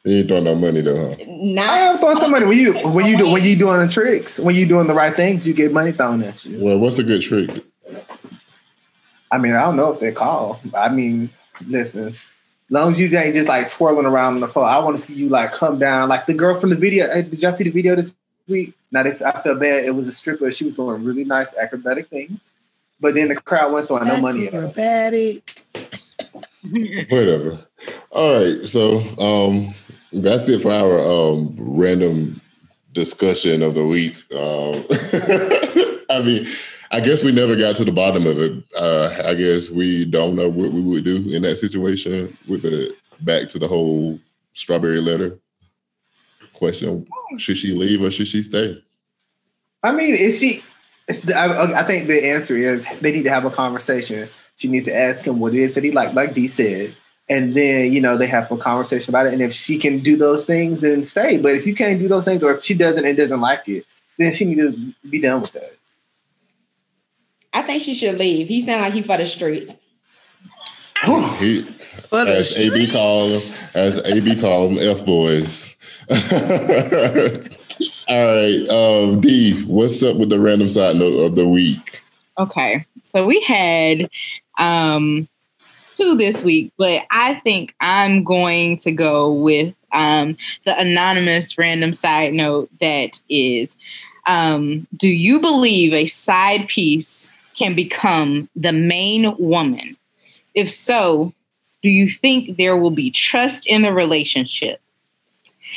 [0.04, 1.16] You ain't throwing no money though, huh?
[1.20, 4.38] I am throwing some money when you when you do when you doing the tricks
[4.38, 6.58] when you doing the right things you get money thrown at you.
[6.62, 7.64] Well, what's a good trick?
[9.30, 10.60] I mean I don't know if they call.
[10.74, 11.30] I mean
[11.66, 12.14] listen,
[12.70, 15.14] long as you ain't just like twirling around on the pole, I want to see
[15.14, 17.06] you like come down like the girl from the video.
[17.08, 18.14] eh, Did y'all see the video this
[18.46, 18.74] week?
[18.92, 20.50] Now if I felt bad, it was a stripper.
[20.52, 22.38] She was doing really nice acrobatic things,
[23.00, 24.60] but then the crowd went throwing no money at her.
[24.60, 25.64] Acrobatic.
[27.08, 27.58] Whatever.
[28.10, 28.68] All right.
[28.68, 29.74] So um
[30.12, 32.40] that's it for our um random
[32.92, 34.16] discussion of the week.
[34.32, 34.84] Um
[36.10, 36.46] I mean,
[36.90, 38.62] I guess we never got to the bottom of it.
[38.76, 42.94] Uh I guess we don't know what we would do in that situation with the
[43.20, 44.18] back to the whole
[44.54, 45.38] strawberry letter
[46.54, 47.06] question.
[47.38, 48.82] Should she leave or should she stay?
[49.82, 50.62] I mean, is she?
[51.34, 54.28] I, I think the answer is they need to have a conversation.
[54.58, 56.94] She needs to ask him what it is that he like, like D said,
[57.28, 59.32] and then you know they have a conversation about it.
[59.32, 61.38] And if she can do those things, then stay.
[61.38, 63.86] But if you can't do those things, or if she doesn't and doesn't like it,
[64.18, 65.76] then she needs to be done with that.
[67.52, 68.48] I think she should leave.
[68.48, 69.76] He sound like he for the streets.
[71.38, 71.62] He
[72.08, 75.76] For the as AB call them, as AB call them F boys.
[78.08, 82.02] All right, um, D, what's up with the random side note of the week?
[82.38, 84.08] Okay, so we had
[84.58, 85.28] um,
[85.96, 91.94] two this week, but I think I'm going to go with um, the anonymous random
[91.94, 93.76] side note that is
[94.26, 99.96] um, Do you believe a side piece can become the main woman?
[100.54, 101.32] If so,
[101.82, 104.80] do you think there will be trust in the relationship?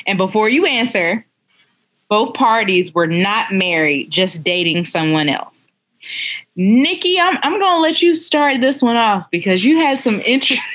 [0.08, 1.26] And before you answer,
[2.10, 5.70] both parties were not married, just dating someone else.
[6.56, 10.62] Nikki, I'm I'm gonna let you start this one off because you had some interest.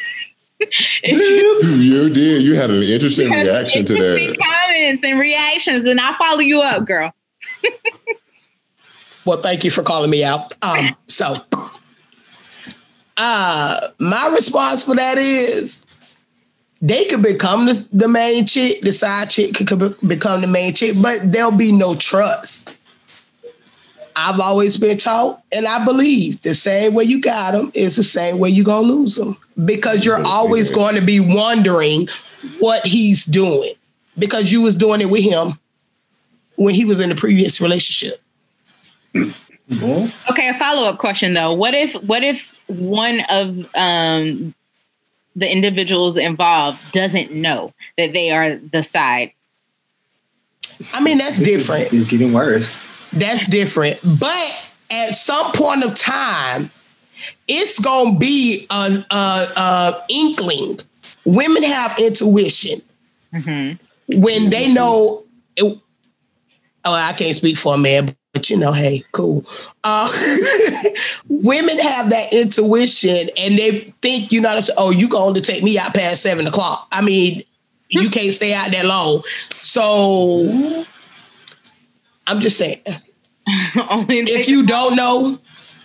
[1.05, 2.41] You did.
[2.41, 4.39] You had an interesting reaction to interesting that.
[4.39, 7.12] comments and reactions, and I'll follow you up, girl.
[9.27, 10.55] Well, thank you for calling me out.
[10.62, 11.43] Um, so
[13.16, 15.85] uh my response for that is
[16.81, 20.47] they could become the, the main chick, the side chick could, could be- become the
[20.47, 22.70] main chick, but there'll be no trust.
[24.19, 28.03] I've always been taught, and I believe the same way you got them is the
[28.03, 29.37] same way you're gonna lose them
[29.67, 32.09] because you're always going to be wondering
[32.59, 33.75] what he's doing
[34.19, 35.59] because you was doing it with him
[36.57, 38.19] when he was in the previous relationship.
[40.31, 41.53] Okay, a follow up question though.
[41.53, 44.55] What if what if one of um,
[45.35, 49.33] the individuals involved doesn't know that they are the side?
[50.93, 51.93] I mean, that's different.
[51.93, 52.81] It's getting worse.
[53.17, 53.99] That's different.
[54.21, 56.71] But at some point of time,
[57.49, 59.14] it's gonna be a, a,
[59.57, 60.79] a inkling.
[61.25, 62.81] Women have intuition
[63.35, 64.21] Mm-hmm.
[64.21, 65.25] when they know.
[65.57, 65.79] It,
[66.85, 69.45] oh, I can't speak for a man, but you know, hey, cool.
[69.85, 70.09] Uh,
[71.29, 74.49] women have that intuition, and they think you know.
[74.49, 76.87] what I'm saying, Oh, you going to take me out past seven o'clock?
[76.93, 77.43] I mean,
[77.89, 79.23] you can't stay out that long.
[79.57, 80.85] So,
[82.27, 82.81] I'm just saying
[83.47, 85.38] if you don't know,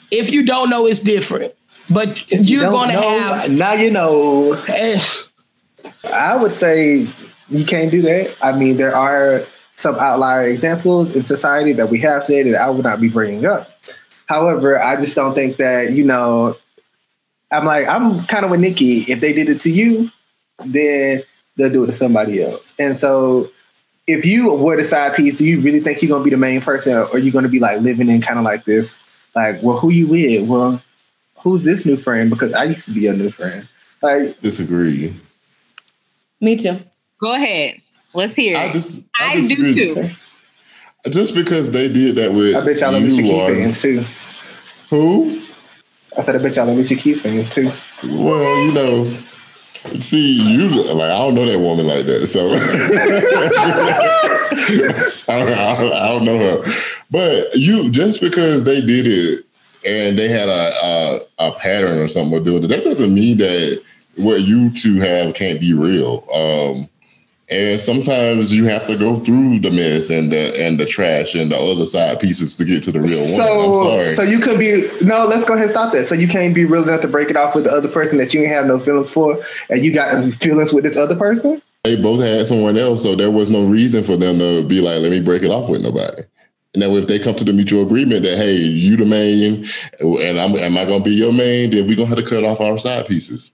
[0.10, 1.54] if you don't know, it's different.
[1.90, 3.50] but If you you're don't gonna know, have.
[3.52, 4.54] now you know.
[4.68, 5.00] eh,
[6.06, 7.08] I would say
[7.50, 8.36] you can't do that.
[8.42, 9.44] I mean, there are
[9.76, 13.46] some outlier examples in society that we have today that I would not be bringing
[13.46, 13.70] up.
[14.28, 16.56] However, I just don't think that, you know,
[17.52, 19.00] I'm like, I'm kind of with Nikki.
[19.02, 20.10] If they did it to you,
[20.66, 21.24] then
[21.58, 22.74] they'll do it to somebody else.
[22.80, 23.50] And so
[24.12, 26.38] if you were the side piece, do you really think you're going to be the
[26.38, 28.98] main person or are you going to be like living in kind of like this?
[29.36, 30.48] Like, well, who you with?
[30.48, 30.82] Well,
[31.38, 32.30] who's this new friend?
[32.30, 33.68] Because I used to be a new friend.
[34.02, 35.16] Like, Disagree.
[36.40, 36.78] Me too.
[37.20, 37.82] Go ahead.
[38.14, 38.74] Let's hear I it.
[38.74, 40.10] just I do too.
[41.10, 43.82] Just because they did that with I bet y'all are you Alicia Keys are- fans
[43.82, 44.06] too.
[44.90, 45.42] Who?
[46.18, 47.72] I said I bet y'all are Alicia Keys fans too.
[48.04, 49.18] Well, you know,
[50.00, 52.50] see, you like I don't know that woman like that, so
[55.32, 56.74] I, don't, I don't- know her.
[57.10, 59.46] But you just because they did it
[59.86, 63.38] and they had a a, a pattern or something of doing it, that doesn't mean
[63.38, 63.82] that
[64.16, 66.24] what you two have can't be real.
[66.34, 66.90] Um,
[67.52, 71.52] and sometimes you have to go through the mess and the and the trash and
[71.52, 73.30] the other side pieces to get to the real one.
[73.30, 74.12] I'm So, sorry.
[74.14, 75.26] so you could be no.
[75.26, 76.06] Let's go ahead and stop that.
[76.08, 78.34] So you can't be real enough to break it off with the other person that
[78.34, 79.40] you ain't have no feelings for,
[79.70, 81.62] and you got feelings with this other person.
[81.84, 85.02] they both had someone else, so there was no reason for them to be like,
[85.02, 86.24] "Let me break it off with nobody."
[86.74, 89.68] Now, if they come to the mutual agreement that, "Hey, you the main,
[90.00, 92.44] and I'm, am I going to be your main?" Then we're gonna have to cut
[92.46, 93.52] off our side pieces.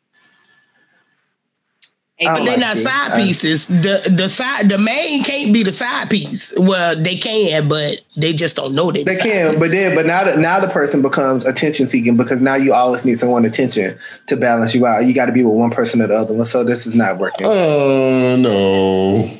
[2.17, 3.67] Hey, I But go they're like not side pieces.
[3.67, 6.51] The the side the main can't be the side piece.
[6.57, 9.03] Well, they can, but they just don't know they.
[9.03, 12.17] They the can, side but then, but now that now the person becomes attention seeking
[12.17, 15.05] because now you always need someone attention to balance you out.
[15.05, 16.45] You got to be with one person or the other one.
[16.47, 17.45] So this is not working.
[17.45, 19.31] Oh no!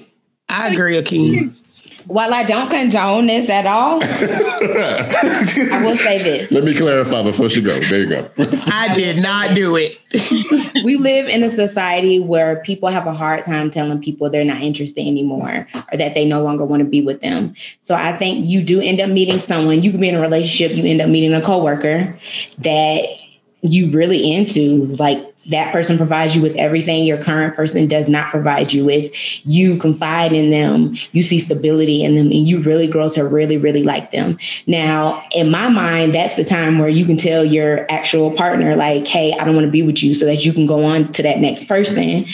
[0.47, 1.53] I agree, Akeem.
[2.07, 6.51] While I don't condone this at all, I will say this.
[6.51, 7.89] Let me clarify before she goes.
[7.89, 8.29] There you go.
[8.37, 9.99] I did not do it.
[10.85, 14.61] we live in a society where people have a hard time telling people they're not
[14.61, 17.53] interested anymore or that they no longer want to be with them.
[17.81, 20.75] So I think you do end up meeting someone, you can be in a relationship,
[20.77, 22.17] you end up meeting a coworker
[22.59, 23.05] that
[23.61, 28.29] you really into like that person provides you with everything your current person does not
[28.31, 29.11] provide you with.
[29.45, 33.57] You confide in them you see stability in them and you really grow to really
[33.57, 34.37] really like them.
[34.65, 39.07] Now in my mind that's the time where you can tell your actual partner like
[39.07, 41.23] hey i don't want to be with you so that you can go on to
[41.23, 42.25] that next person.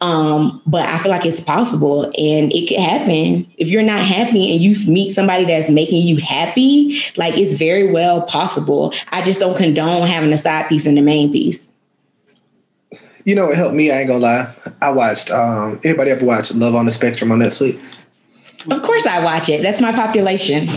[0.00, 3.50] Um, but i feel like it's possible and it could happen.
[3.58, 7.90] If you're not happy and you meet somebody that's making you happy like it's very
[7.90, 8.94] well possible.
[9.10, 11.69] I just don't condone having a side piece and the main piece
[13.30, 13.92] You know what helped me?
[13.92, 14.54] I ain't gonna lie.
[14.82, 15.30] I watched.
[15.30, 18.04] Um, anybody ever watch Love on the Spectrum on Netflix?
[18.70, 20.68] of course i watch it that's my population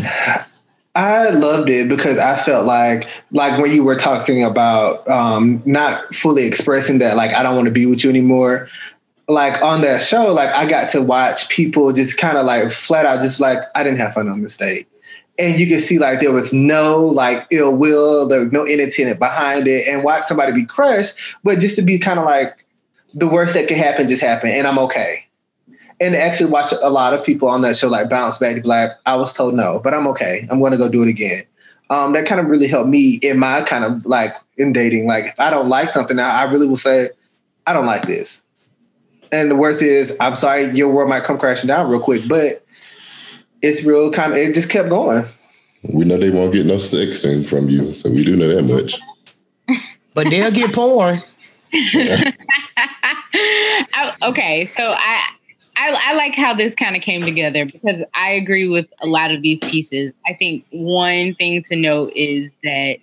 [0.95, 6.13] I loved it because I felt like like when you were talking about um not
[6.13, 8.69] fully expressing that like I don't want to be with you anymore.
[9.27, 13.07] Like on that show, like I got to watch people just kind of like flat
[13.07, 14.87] out just like I didn't have fun on this date.
[15.39, 19.17] And you can see like there was no like ill will, there was no intent
[19.17, 22.65] behind it, and watch somebody be crushed, but just to be kind of like
[23.15, 25.25] the worst that could happen just happened, and I'm okay
[25.99, 28.91] and actually watch a lot of people on that show like bounce back to like,
[29.05, 30.47] I was told no, but I'm okay.
[30.49, 31.43] I'm gonna go do it again.
[31.89, 35.07] Um, that kind of really helped me in my kind of like in dating.
[35.07, 37.11] Like if I don't like something, I, I really will say,
[37.67, 38.43] I don't like this.
[39.31, 42.62] And the worst is, I'm sorry, your world might come crashing down real quick, but
[43.63, 45.25] it's real kind of it just kept going.
[45.83, 48.99] We know they won't get no sexting from you, so we do know that much.
[50.15, 51.23] But they'll get porn.
[51.73, 52.33] I-
[54.21, 55.23] okay, so I,
[55.75, 59.31] I I like how this kind of came together because I agree with a lot
[59.31, 60.11] of these pieces.
[60.27, 62.97] I think one thing to note is that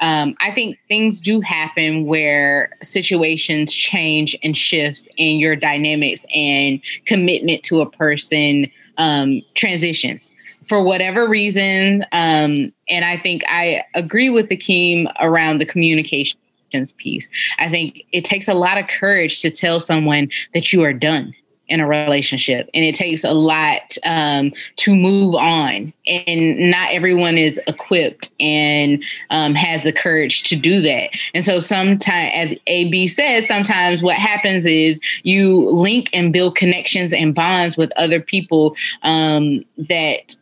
[0.00, 6.80] um, I think things do happen where situations change and shifts, and your dynamics and
[7.06, 8.68] commitment to a person
[9.00, 10.30] um, transitions
[10.68, 12.04] for whatever reason.
[12.12, 17.28] Um, and I think I agree with Akeem around the communications piece.
[17.58, 21.34] I think it takes a lot of courage to tell someone that you are done
[21.70, 25.92] in a relationship, and it takes a lot um, to move on.
[26.06, 31.10] And not everyone is equipped and um, has the courage to do that.
[31.32, 37.12] And so, sometimes, as AB says, sometimes what happens is you link and build connections
[37.12, 40.36] and bonds with other people um, that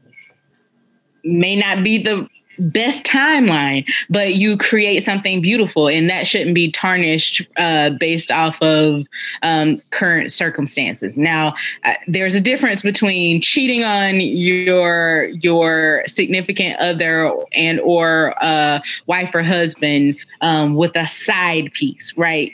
[1.24, 6.70] may not be the best timeline, but you create something beautiful, and that shouldn't be
[6.70, 9.06] tarnished uh, based off of
[9.42, 11.16] um, current circumstances.
[11.16, 11.54] Now,
[11.84, 19.34] uh, there's a difference between cheating on your your significant other and or uh, wife
[19.34, 22.52] or husband um, with a side piece, right?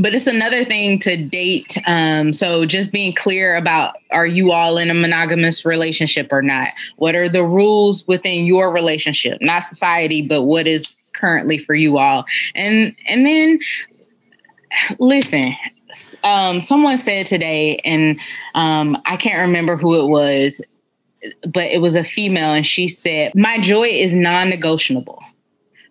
[0.00, 1.78] But it's another thing to date.
[1.86, 6.68] Um, so just being clear about are you all in a monogamous relationship or not?
[6.96, 9.38] What are the rules within your relationship?
[9.40, 12.24] Not society, but what is currently for you all?
[12.54, 13.58] And and then
[14.98, 15.54] listen,
[16.22, 18.18] um, someone said today, and
[18.54, 20.60] um, I can't remember who it was,
[21.42, 25.22] but it was a female, and she said, My joy is non negotiable.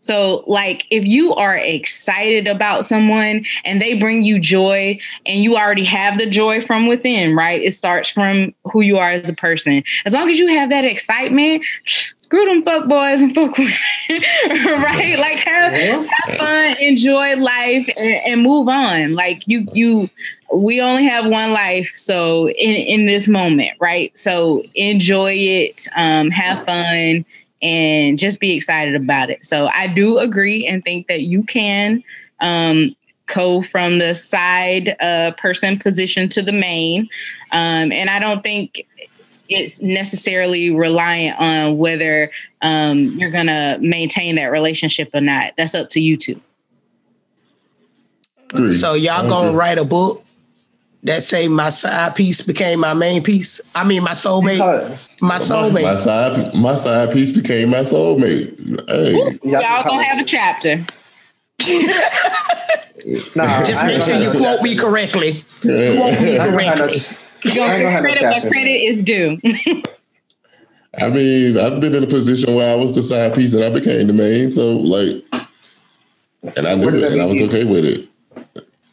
[0.04, 5.56] So, like, if you are excited about someone and they bring you joy and you
[5.56, 7.62] already have the joy from within, right?
[7.62, 9.82] It starts from who you are as a person.
[10.06, 11.64] As long as you have that excitement,
[12.18, 13.74] screw them fuck boys and fuck women,
[14.10, 15.18] right?
[15.18, 19.14] Like, have, have fun, enjoy life, and, and move on.
[19.14, 20.10] Like, you, you,
[20.54, 26.30] we only have one life so in, in this moment right so enjoy it um,
[26.30, 27.26] have fun
[27.64, 29.46] and just be excited about it.
[29.46, 32.04] So I do agree and think that you can
[32.42, 32.94] um,
[33.26, 37.10] go from the side uh, person position to the main.
[37.52, 38.86] Um, and I don't think
[39.48, 42.30] it's necessarily reliant on whether
[42.62, 45.54] um, you're going to maintain that relationship or not.
[45.58, 46.40] That's up to you two.
[48.78, 50.24] So y'all gonna write a book
[51.04, 53.60] that say my side piece became my main piece.
[53.76, 54.60] I mean my soulmate.
[55.22, 55.84] My soulmate.
[55.84, 58.58] My side, my side piece became my soulmate.
[58.90, 60.86] Hey, Y'all gonna have a chapter.
[63.36, 65.44] Nah, Just make sure you quote me correctly.
[65.62, 65.96] Yeah.
[65.96, 67.18] Quote me I ain't gonna have no- correctly.
[67.44, 68.50] You I ain't gonna have no credit chapter.
[68.50, 69.38] credit is due.
[70.98, 73.70] I mean, I've been in a position where I was the side piece and I
[73.70, 74.52] became the main.
[74.52, 75.22] So, like,
[76.56, 77.84] and I knew it and I was okay with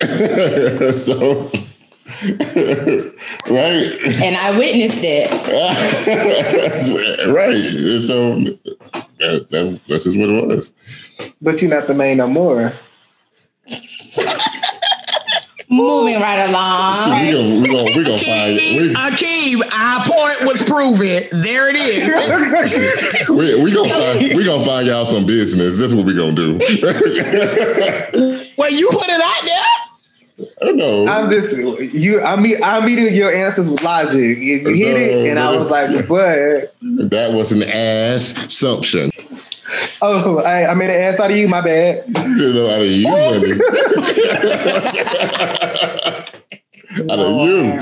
[0.00, 0.98] it.
[0.98, 1.50] so,
[2.22, 3.92] right.
[4.20, 5.30] And I witnessed it.
[7.32, 7.54] right.
[7.54, 8.34] And So
[9.18, 10.74] that, that, that's just what it was.
[11.40, 12.74] But you're not the main no more.
[15.72, 17.26] Moving right along.
[17.26, 21.28] We're gonna, we gonna, we gonna find Akeem, Akeem, our point was proven.
[21.30, 23.28] There it is.
[23.28, 25.78] we, we gonna find we gonna find y'all some business.
[25.78, 26.58] That's what we gonna do.
[28.58, 29.62] well, you put it out there.
[30.62, 31.06] Know.
[31.06, 31.56] I'm just
[31.94, 32.20] you.
[32.22, 34.14] I mean, I'm meeting your answers with logic.
[34.14, 36.74] You you hit it, and I was like, "But
[37.10, 39.10] that was an ass assumption.
[40.02, 41.48] oh, I, I made an ass out of you.
[41.48, 43.08] My bad." You know, out of you,
[47.10, 47.80] out of you.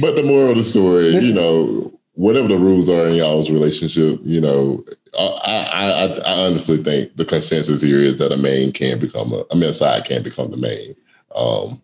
[0.00, 3.50] But the moral of the story, This you know, whatever the rules are in y'all's
[3.50, 4.82] relationship, you know,
[5.18, 9.32] I, I, I, I honestly think the consensus here is that a main can become
[9.32, 10.96] a, I mean, a side can become the main,
[11.34, 11.80] um,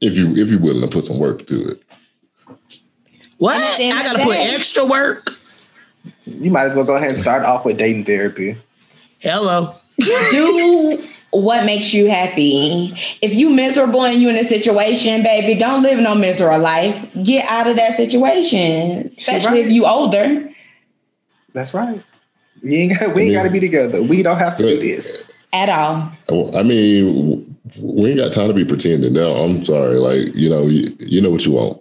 [0.00, 1.82] if you if you're willing to put some work to it.
[3.38, 3.56] What?
[3.56, 5.30] And at the end I gotta the put extra work.
[6.24, 8.56] You might as well go ahead and start off with dating therapy.
[9.18, 9.74] Hello.
[9.98, 12.92] Do what makes you happy.
[13.22, 17.08] If you miserable and you in a situation, baby, don't live no miserable life.
[17.24, 19.66] Get out of that situation, especially right.
[19.66, 20.50] if you older.
[21.52, 22.02] That's right.
[22.62, 24.02] We ain't got, we ain't mean- got to be together.
[24.02, 25.28] We don't have to do this.
[25.54, 26.56] At all.
[26.56, 29.12] I mean, we ain't got time to be pretending.
[29.12, 29.98] No, I'm sorry.
[29.98, 31.78] Like, you know, you, you know what you want.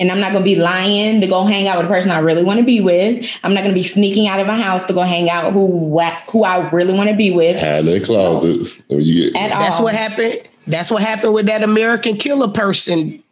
[0.00, 2.42] And I'm not gonna be lying to go hang out with a person I really
[2.42, 3.24] want to be with.
[3.44, 6.14] I'm not gonna be sneaking out of my house to go hang out who what
[6.30, 7.60] who I really want to be with.
[7.60, 8.82] Hide in the closets.
[8.88, 9.84] When you get, At That's all.
[9.84, 10.38] what happened.
[10.66, 13.22] That's what happened with that American killer person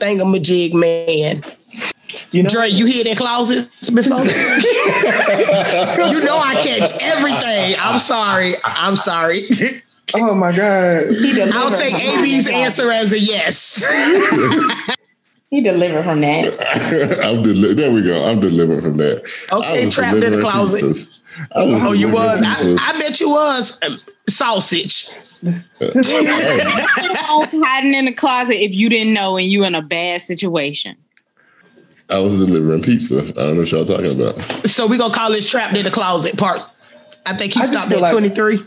[0.00, 1.42] thingamajig man.
[2.34, 4.18] You know, Dre, you hear that closets before?
[4.24, 7.76] you know I catch everything.
[7.78, 8.54] I'm sorry.
[8.64, 9.42] I'm sorry.
[10.14, 13.86] oh my god, He I'll take from AB's answer as a yes.
[15.50, 17.20] He delivered from that.
[17.24, 18.24] I'm deli- there we go.
[18.24, 19.22] I'm delivered from that.
[19.52, 20.82] Okay, trapped in the closet.
[20.82, 21.20] pizzas.
[21.54, 22.80] I was Oh, you delivering was?
[22.80, 22.90] I.
[22.90, 23.78] I bet you was.
[23.84, 23.96] Um,
[24.28, 25.06] sausage.
[27.62, 30.96] Hiding in the closet if you didn't know and you in a bad situation.
[32.10, 33.18] I was delivering pizza.
[33.20, 34.66] I don't know what y'all talking about.
[34.68, 36.60] So we gonna call this trapped in the closet part.
[37.26, 38.58] I think he I stopped at like- 23.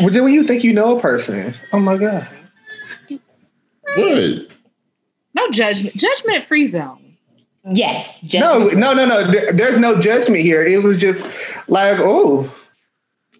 [0.00, 2.26] Well, then when you think you know a person, oh my god,
[3.96, 4.48] What?
[5.34, 5.94] No judgment.
[5.96, 7.16] Judgment free zone.
[7.70, 8.22] Yes.
[8.34, 9.30] no, no, no, no.
[9.52, 10.62] There's no judgment here.
[10.62, 11.20] It was just
[11.68, 12.52] like, oh,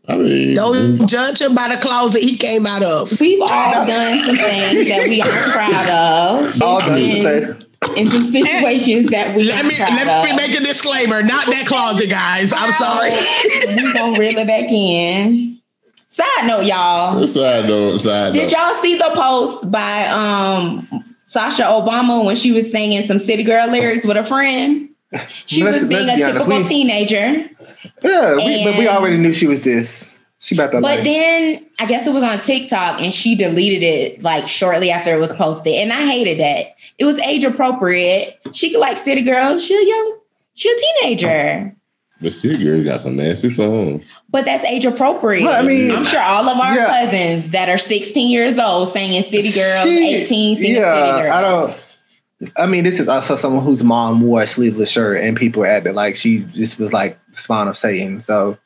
[0.08, 3.18] I mean, Don't judge him by the closet he came out of.
[3.20, 6.62] We've all done some things that we are proud of.
[6.62, 7.63] all And done.
[7.96, 11.22] In some situations that we Let me let me make a disclaimer.
[11.22, 12.52] Not that closet, guys.
[12.52, 13.10] I'm sorry.
[13.84, 15.60] we gonna reel it back in.
[16.08, 17.26] Side note, y'all.
[17.26, 18.52] Side note, side Did note.
[18.52, 23.68] y'all see the post by um Sasha Obama when she was singing some City Girl
[23.68, 24.90] lyrics with a friend?
[25.46, 27.44] She Let's- was being a be honest, typical we- teenager.
[28.02, 30.13] Yeah, we, but we already knew she was this.
[30.44, 31.04] She about that But life.
[31.04, 35.18] then I guess it was on TikTok and she deleted it like shortly after it
[35.18, 35.72] was posted.
[35.74, 36.74] And I hated that.
[36.98, 38.38] It was age appropriate.
[38.52, 39.58] She could like City Girl.
[39.58, 40.18] She a young,
[40.54, 41.74] she a teenager.
[42.20, 44.04] But city girl, got some nasty songs.
[44.30, 45.44] But that's age appropriate.
[45.44, 47.04] Well, I mean, I'm sure all of our yeah.
[47.04, 51.32] cousins that are 16 years old singing City Girls, She- 18 singing yeah, City Girls.
[51.34, 51.80] I don't.
[52.56, 55.94] I mean, this is also someone whose mom wore a sleeveless shirt, and people acted
[55.94, 58.20] like she just was like the spawn of Satan.
[58.20, 58.58] So,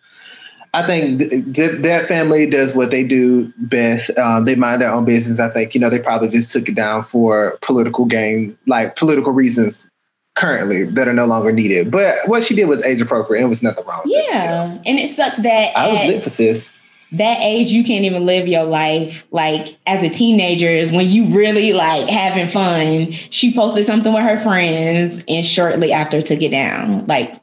[0.74, 4.16] I think th- th- that family does what they do best.
[4.18, 5.40] Um, they mind their own business.
[5.40, 9.32] I think you know they probably just took it down for political gain, like political
[9.32, 9.88] reasons
[10.34, 11.90] currently that are no longer needed.
[11.90, 13.40] But what she did was age appropriate.
[13.40, 14.02] and It was nothing wrong.
[14.04, 14.34] With it, you know?
[14.34, 14.82] Yeah.
[14.86, 16.70] And it sucks that I was at lit for sis.
[17.12, 21.26] that age you can't even live your life like as a teenager is when you
[21.36, 23.10] really like having fun.
[23.10, 27.06] She posted something with her friends and shortly after took it down.
[27.06, 27.34] Like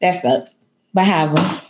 [0.00, 0.54] that sucks.
[0.94, 1.61] But however,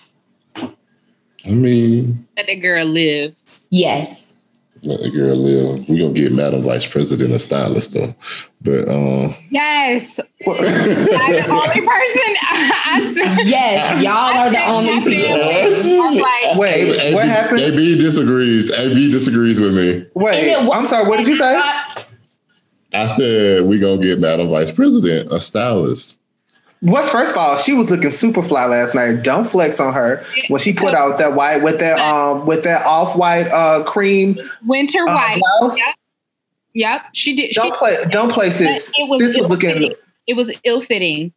[1.44, 3.35] I mean, Let that girl live.
[3.70, 4.36] yes.
[4.85, 5.89] let the girl live.
[5.89, 8.14] We're gonna get Madam Vice President a stylist though.
[8.62, 10.19] But um Yes.
[10.47, 13.47] I'm the only person I said.
[13.47, 16.02] Yes, y'all are the only people.
[16.02, 17.60] I'm like, Wait, AB, what happened?
[17.60, 18.70] AB disagrees.
[18.73, 20.05] AB disagrees with me.
[20.14, 21.09] Wait, And it I'm sorry.
[21.09, 21.60] What did you say?
[22.94, 26.19] I said we gonna get Madam Vice President a stylist.
[26.82, 29.22] What's first of all, she was looking super fly last night.
[29.22, 32.84] Don't flex on her when she put out that white with that um with that
[32.84, 34.36] off white uh cream
[34.66, 35.40] winter uh, white.
[35.60, 35.78] blouse.
[35.78, 35.94] Yep.
[36.74, 37.00] Yep.
[37.12, 37.54] She did.
[37.54, 38.04] She, Don't play.
[38.10, 38.50] Don't play.
[38.50, 38.90] Sis.
[38.96, 39.94] it was, sis was looking.
[40.26, 41.32] It was ill fitting.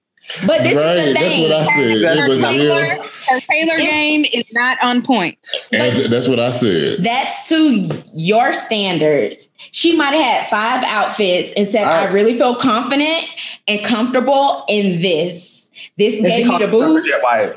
[0.45, 1.43] But this right, is the that's thing.
[1.43, 2.01] what I said.
[2.03, 2.75] That's It was what I- ill.
[2.75, 5.37] Tailor, her tailor game is not on point.
[5.71, 7.03] And That's what I said.
[7.03, 9.51] That's to your standards.
[9.71, 12.13] She might have had five outfits and said, I Right.
[12.13, 13.25] really feel confident
[13.67, 15.54] and comfortable in this.
[15.97, 17.09] This And gave me the boost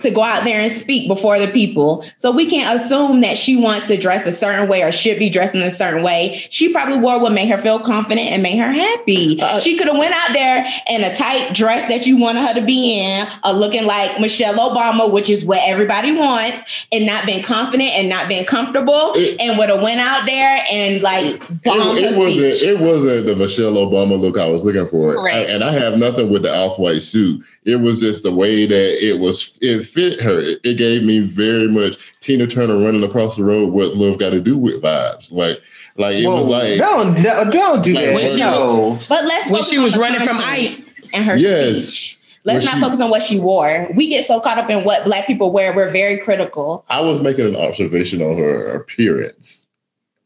[0.03, 2.05] to go out there and speak before the people.
[2.17, 5.29] So we can't assume that she wants to dress a certain way or should be
[5.31, 6.45] dressed in a certain way.
[6.51, 9.41] She probably wore what made her feel confident and made her happy.
[9.41, 12.55] Uh, she could have went out there in a tight dress that you wanted her
[12.55, 17.27] to be in, or looking like Michelle Obama, which is what everybody wants, and not
[17.27, 21.39] been confident and not been comfortable, It- and would have went out there and like
[21.63, 22.55] bombed It, it her wasn't.
[22.55, 22.69] speech.
[22.69, 25.37] It wasn't the Michelle Obama look I was looking for, Correct.
[25.37, 27.43] I- and I have nothing with the off-white suit.
[27.69, 29.59] It was just the way that it was.
[29.61, 30.41] It fit her.
[30.41, 33.73] It, it gave me very much Tina Turner running across the road.
[33.73, 35.31] What love got to do with vibes?
[35.31, 35.61] Like,
[35.97, 38.15] like it was like don't don't, don't do Like, that.
[38.15, 38.99] when she- no.
[39.09, 41.09] but let's When focus she was running from content Ike.
[41.13, 41.85] and her Yes.
[41.89, 42.15] speech.
[42.45, 43.91] Let's When not she- focus on what she wore.
[43.95, 45.75] We get so caught up in what black people wear.
[45.77, 46.85] We're very critical.
[46.89, 49.67] I was making an observation on her appearance.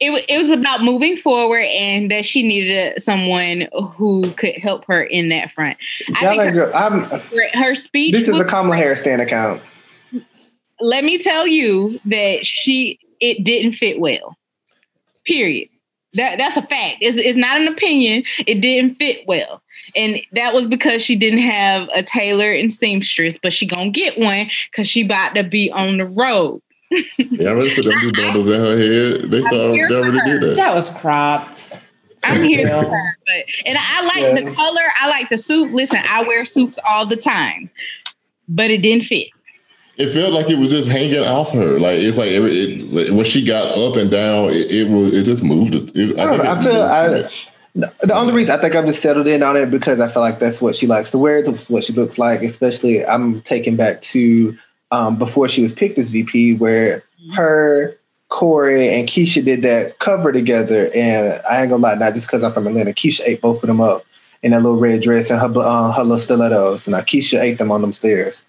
[0.05, 4.85] It, it was about moving forward and that she needed uh, someone who could help
[4.87, 5.79] her in that front.
[6.17, 6.73] I think her, good.
[6.73, 9.63] I'm, uh, her, her speech this is a Kamala Harris stand account.
[10.81, 14.37] let me tell you that she it didn't fit well.
[15.25, 15.69] Period.
[16.15, 16.97] That that's a fact.
[17.01, 18.25] It's, it's not an opinion.
[18.45, 19.63] It didn't fit well,
[19.95, 24.19] and that was because she didn't have a tailor and seamstress, but she gonna get
[24.19, 26.61] one because she about to be on the road.
[27.19, 29.31] Yeah, I already put them new bundles in her head.
[29.31, 30.39] They saw here they already for her.
[30.39, 30.57] did that.
[30.57, 31.69] That was cropped.
[32.25, 34.45] I'm here for her, but and I like Yeah.
[34.51, 34.83] the color.
[35.01, 35.73] I like the suit.
[35.73, 37.69] Listen, I wear suits all the time,
[38.49, 39.29] but it didn't fit.
[39.97, 41.79] It felt like it was just hanging off her.
[41.81, 45.15] Like it's like every, it, like, when she got up and down, it, it was
[45.15, 45.75] it just moved.
[45.75, 46.45] It, it- I don't know.
[46.45, 46.83] think I feel.
[46.83, 47.29] I.
[47.75, 50.39] The only reason I think I'm just settled in on it because I feel like
[50.39, 52.43] that's what she likes to wear, that's what she looks like.
[52.43, 54.55] Especially, I'm taken back to
[54.93, 57.03] um, before she was picked as VP, where
[57.35, 57.99] her,
[58.29, 60.91] Corey, and Keisha did that cover together.
[60.95, 63.67] And I ain't gonna lie, not just because I'm from Atlanta, Keisha ate both of
[63.67, 64.05] them up
[64.43, 67.59] in that little red dress and her uh, her little stilettos, and uh, Keisha ate
[67.59, 68.45] them on them stairs.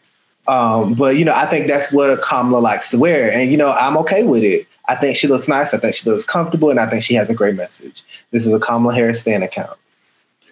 [0.45, 3.71] Um, but you know, I think that's what Kamala likes to wear, and you know,
[3.71, 4.67] I'm okay with it.
[4.89, 5.73] I think she looks nice.
[5.73, 8.03] I think she looks comfortable, and I think she has a great message.
[8.31, 9.77] This is a Kamala Harris stand account.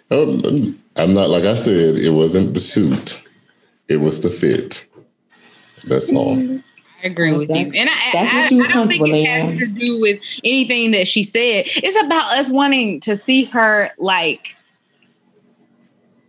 [0.10, 0.40] Oh,
[0.96, 2.00] I'm not like I said.
[2.00, 3.22] It wasn't the suit.
[3.90, 4.86] It was the fit.
[5.84, 6.18] That's mm.
[6.18, 6.62] all.
[7.04, 9.26] I agree with you, and I, that's what I, she was I don't think it
[9.26, 9.58] has in.
[9.58, 11.66] to do with anything that she said.
[11.68, 14.56] It's about us wanting to see her like.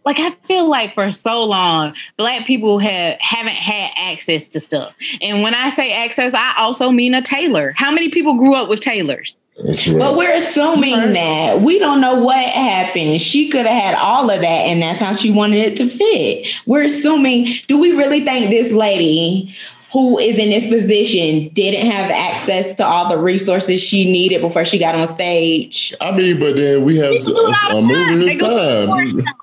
[0.05, 4.97] Like I feel like for so long, black people have haven't had access to stuff.
[5.21, 7.73] And when I say access, I also mean a tailor.
[7.77, 9.37] How many people grew up with tailors?
[9.63, 9.99] That's right.
[9.99, 13.21] But we're assuming that we don't know what happened.
[13.21, 16.49] She could have had all of that, and that's how she wanted it to fit.
[16.67, 17.49] We're assuming.
[17.69, 19.55] Do we really think this lady
[19.93, 24.65] who is in this position didn't have access to all the resources she needed before
[24.65, 25.95] she got on stage?
[26.01, 28.19] I mean, but then we have People do it all a, a the time.
[28.19, 29.35] movie They of go to time.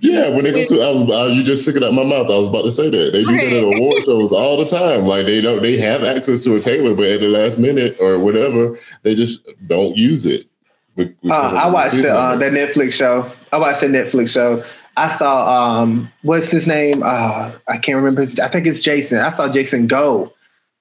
[0.00, 2.30] Yeah, when they go to, I was, I, you just took it out my mouth.
[2.30, 3.76] I was about to say that they do that at Right.
[3.76, 5.06] award shows all the time.
[5.06, 8.18] Like they don't, they have access to a tailor, but at the last minute or
[8.18, 10.46] whatever, they just don't use it.
[10.98, 13.30] Uh, I watched the, uh, that Netflix show.
[13.50, 14.64] I watched the Netflix show.
[14.96, 17.02] I saw um, what's his name?
[17.02, 18.20] Uh, I can't remember.
[18.20, 19.18] His, I think it's Jason.
[19.18, 20.32] I saw Jason go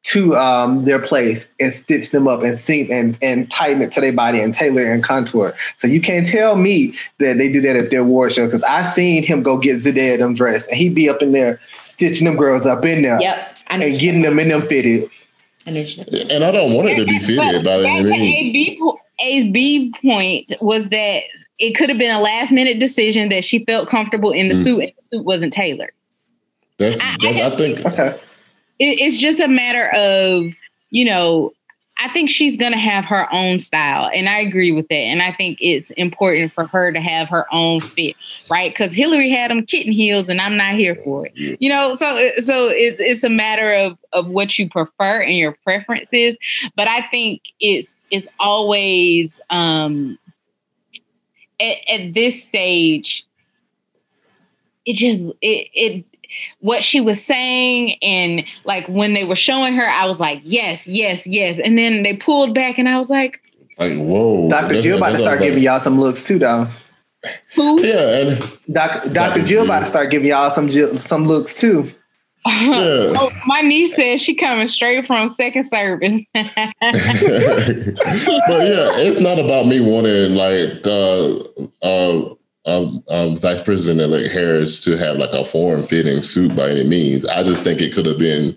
[0.04, 4.02] to um, their place and stitch them up and seam and and tighten it to
[4.02, 5.54] their body and tailor and contour.
[5.78, 8.84] So you can't tell me that they do that at their award show because I
[8.84, 12.36] seen him go get Zendaya them dressed and he'd be up in there stitching them
[12.36, 13.58] girls up in there Yep.
[13.68, 15.10] I know and getting them in them fitted.
[15.68, 16.32] I know what you're saying.
[16.32, 18.56] and I don't want it to be fitted by But any back to means.
[18.56, 18.98] AB, po-
[20.02, 21.22] point was that
[21.60, 24.64] it could have been a last minute decision that she felt comfortable in the Mm.
[24.64, 25.92] suit and the suit wasn't tailored.
[26.80, 28.20] That's, I- I that's, I think Okay.
[28.82, 30.54] It, it's just a matter of,
[30.90, 31.52] you know,
[32.04, 34.10] I think she's going to have her own style.
[34.12, 34.96] And I agree with that.
[34.96, 38.16] And I think it's important for her to have her own fit,
[38.50, 38.72] right?
[38.72, 41.58] Because Hillary had them kitten heels and I'm not here for it.
[41.62, 45.56] You know, so so it's it's a matter of of what you prefer and your
[45.64, 46.38] preferences.
[46.76, 50.18] But I think it's it's always um
[51.60, 53.26] at, at this stage,
[54.88, 56.06] it just it it
[56.60, 60.88] what she was saying and like when they were showing her, I was like, yes,
[60.88, 61.58] yes, yes.
[61.58, 63.40] And then they pulled back and I was like,
[63.78, 64.50] like whoa.
[64.50, 64.82] Dr.
[64.82, 66.68] Jill about to start like- giving y'all some looks too, though.
[67.56, 67.82] who?
[67.84, 68.40] Yeah, and
[68.72, 69.10] Doc, Dr.
[69.14, 69.44] Dr.
[69.44, 71.92] Jill about to start giving y'all some Jill, some looks too.
[72.48, 73.14] yeah.
[73.16, 76.14] Oh, my niece said she coming straight from second service.
[76.34, 76.48] but
[76.82, 81.36] yeah, it's not about me wanting like uh,
[81.86, 82.34] uh,
[82.66, 86.84] um, um, Vice President elect Harris to have like a form fitting suit by any
[86.84, 87.26] means.
[87.26, 88.56] I just think it could have been,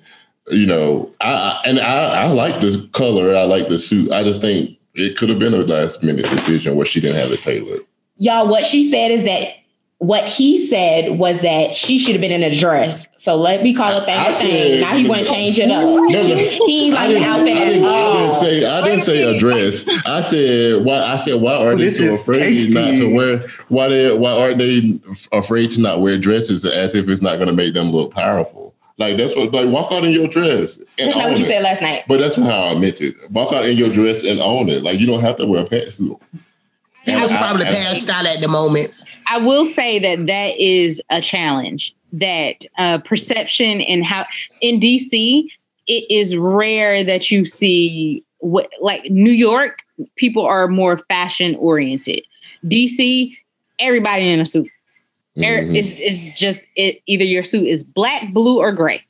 [0.48, 3.34] you know, I, I and I, I like this color.
[3.34, 4.12] I like the suit.
[4.12, 7.32] I just think it could have been a last minute decision where she didn't have
[7.32, 7.80] it tailored.
[8.16, 9.54] Y'all, what she said is that
[10.06, 13.08] what he said was that she should have been in a dress.
[13.16, 14.80] So let me call it thing I a thing.
[14.80, 15.82] Now he want to change it up.
[15.82, 16.08] no.
[16.08, 19.22] He ain't like the didn't, I outfit didn't, at I didn't say I didn't say
[19.22, 19.84] a dress.
[20.04, 22.74] I said why I said why are Oh, they so afraid tasty.
[22.74, 25.00] not to wear why they why aren't they
[25.32, 28.74] afraid to not wear dresses as if it's not going to make them look powerful?
[28.98, 31.48] Like that's what like walk out in your dress and That's not what you it.
[31.48, 32.04] said last night.
[32.06, 33.16] But that's how I meant it.
[33.30, 34.82] Walk out in your dress and own it.
[34.82, 36.20] Like you don't have to wear a pantsuit.
[37.02, 38.92] He was probably I- passed out at the moment.
[39.26, 41.94] I will say that that is a challenge.
[42.12, 44.24] That uh, perception and how
[44.60, 45.48] in DC
[45.86, 49.80] it is rare that you see what like New York
[50.16, 52.22] people are more fashion oriented.
[52.66, 53.36] DC
[53.80, 54.68] everybody in a suit.
[55.36, 55.74] Mhm.
[55.74, 59.04] It's, it's just it either your suit is black, blue, or gray.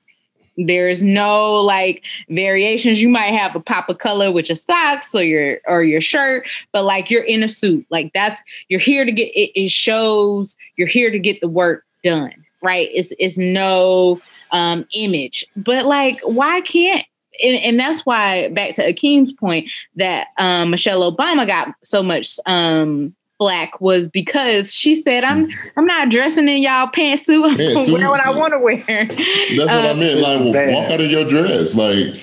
[0.57, 3.03] There's no like variations.
[3.03, 6.47] You might have a pop of color with your socks or your or your shirt,
[6.73, 7.87] but like you're in a suit.
[7.91, 11.85] Like that's you're here to get it, it shows you're here to get the work
[12.03, 12.33] done,
[12.63, 12.89] right?
[12.93, 14.21] It's it's no
[14.53, 15.45] um image.
[15.57, 17.05] But like why can't
[17.43, 22.39] and, and that's why back to Akeem's point that um Michelle Obama got so much
[22.47, 27.51] um flack was because she said I'm I'm not dressing in y'all pantsuit.
[27.51, 27.93] I'm Pantsuit.
[27.99, 28.85] wear what I want to wear.
[28.87, 29.17] That's
[29.59, 30.21] what I Um, meant.
[30.21, 30.75] Like bad.
[30.75, 31.75] walk out in your dress.
[31.75, 32.23] Like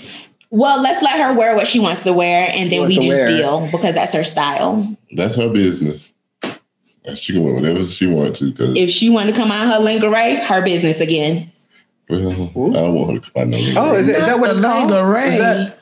[0.49, 3.27] Well, let's let her wear what she wants to wear, and then we just wear.
[3.27, 4.97] deal because that's her style.
[5.15, 6.13] that's her business.
[7.15, 9.79] She can wear whatever she wants to because If she want to come out her
[9.83, 11.47] lingerie, her business again.
[12.09, 14.51] well, I don't want her to come out no Oh, is, it, is that what
[14.51, 14.91] it's called?
[14.91, 15.23] Lingerie.
[15.23, 15.77] Is that,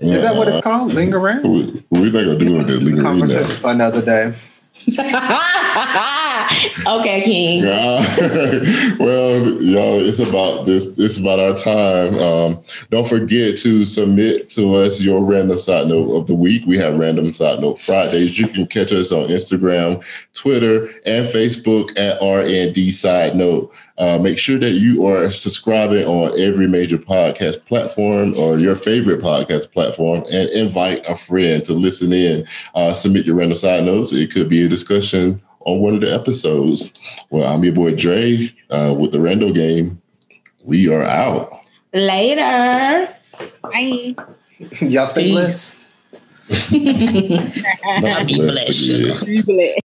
[0.00, 0.92] is that what it's called?
[0.92, 1.40] Lingerie?
[1.44, 3.54] We, we're not gonna do it this lingerie Conversation now.
[3.56, 4.34] for another day.
[4.74, 5.38] 哈哈哈
[5.74, 6.23] 哈哈
[6.86, 7.64] okay, King.
[7.64, 8.96] Yeah.
[8.98, 10.98] well, y'all, it's about this.
[10.98, 12.18] It's about our time.
[12.18, 16.64] Um, don't forget to submit to us your random side note of the week.
[16.66, 18.38] We have random side note Fridays.
[18.38, 23.72] You can catch us on Instagram, Twitter, and Facebook at RND Side Note.
[23.96, 29.20] Uh, make sure that you are subscribing on every major podcast platform or your favorite
[29.20, 32.44] podcast platform, and invite a friend to listen in.
[32.74, 34.12] Uh, submit your random side notes.
[34.12, 36.92] It could be a discussion on one of the episodes.
[37.30, 40.00] Well, I'm your boy Dre uh, with the Rando Gang.
[40.62, 41.52] We are out.
[41.92, 43.14] Later.
[43.62, 44.14] Bye.
[44.80, 45.76] Y'all stay blessed.
[46.70, 47.28] Be
[47.84, 49.42] Not blessed blessed, again.
[49.42, 49.74] sugar.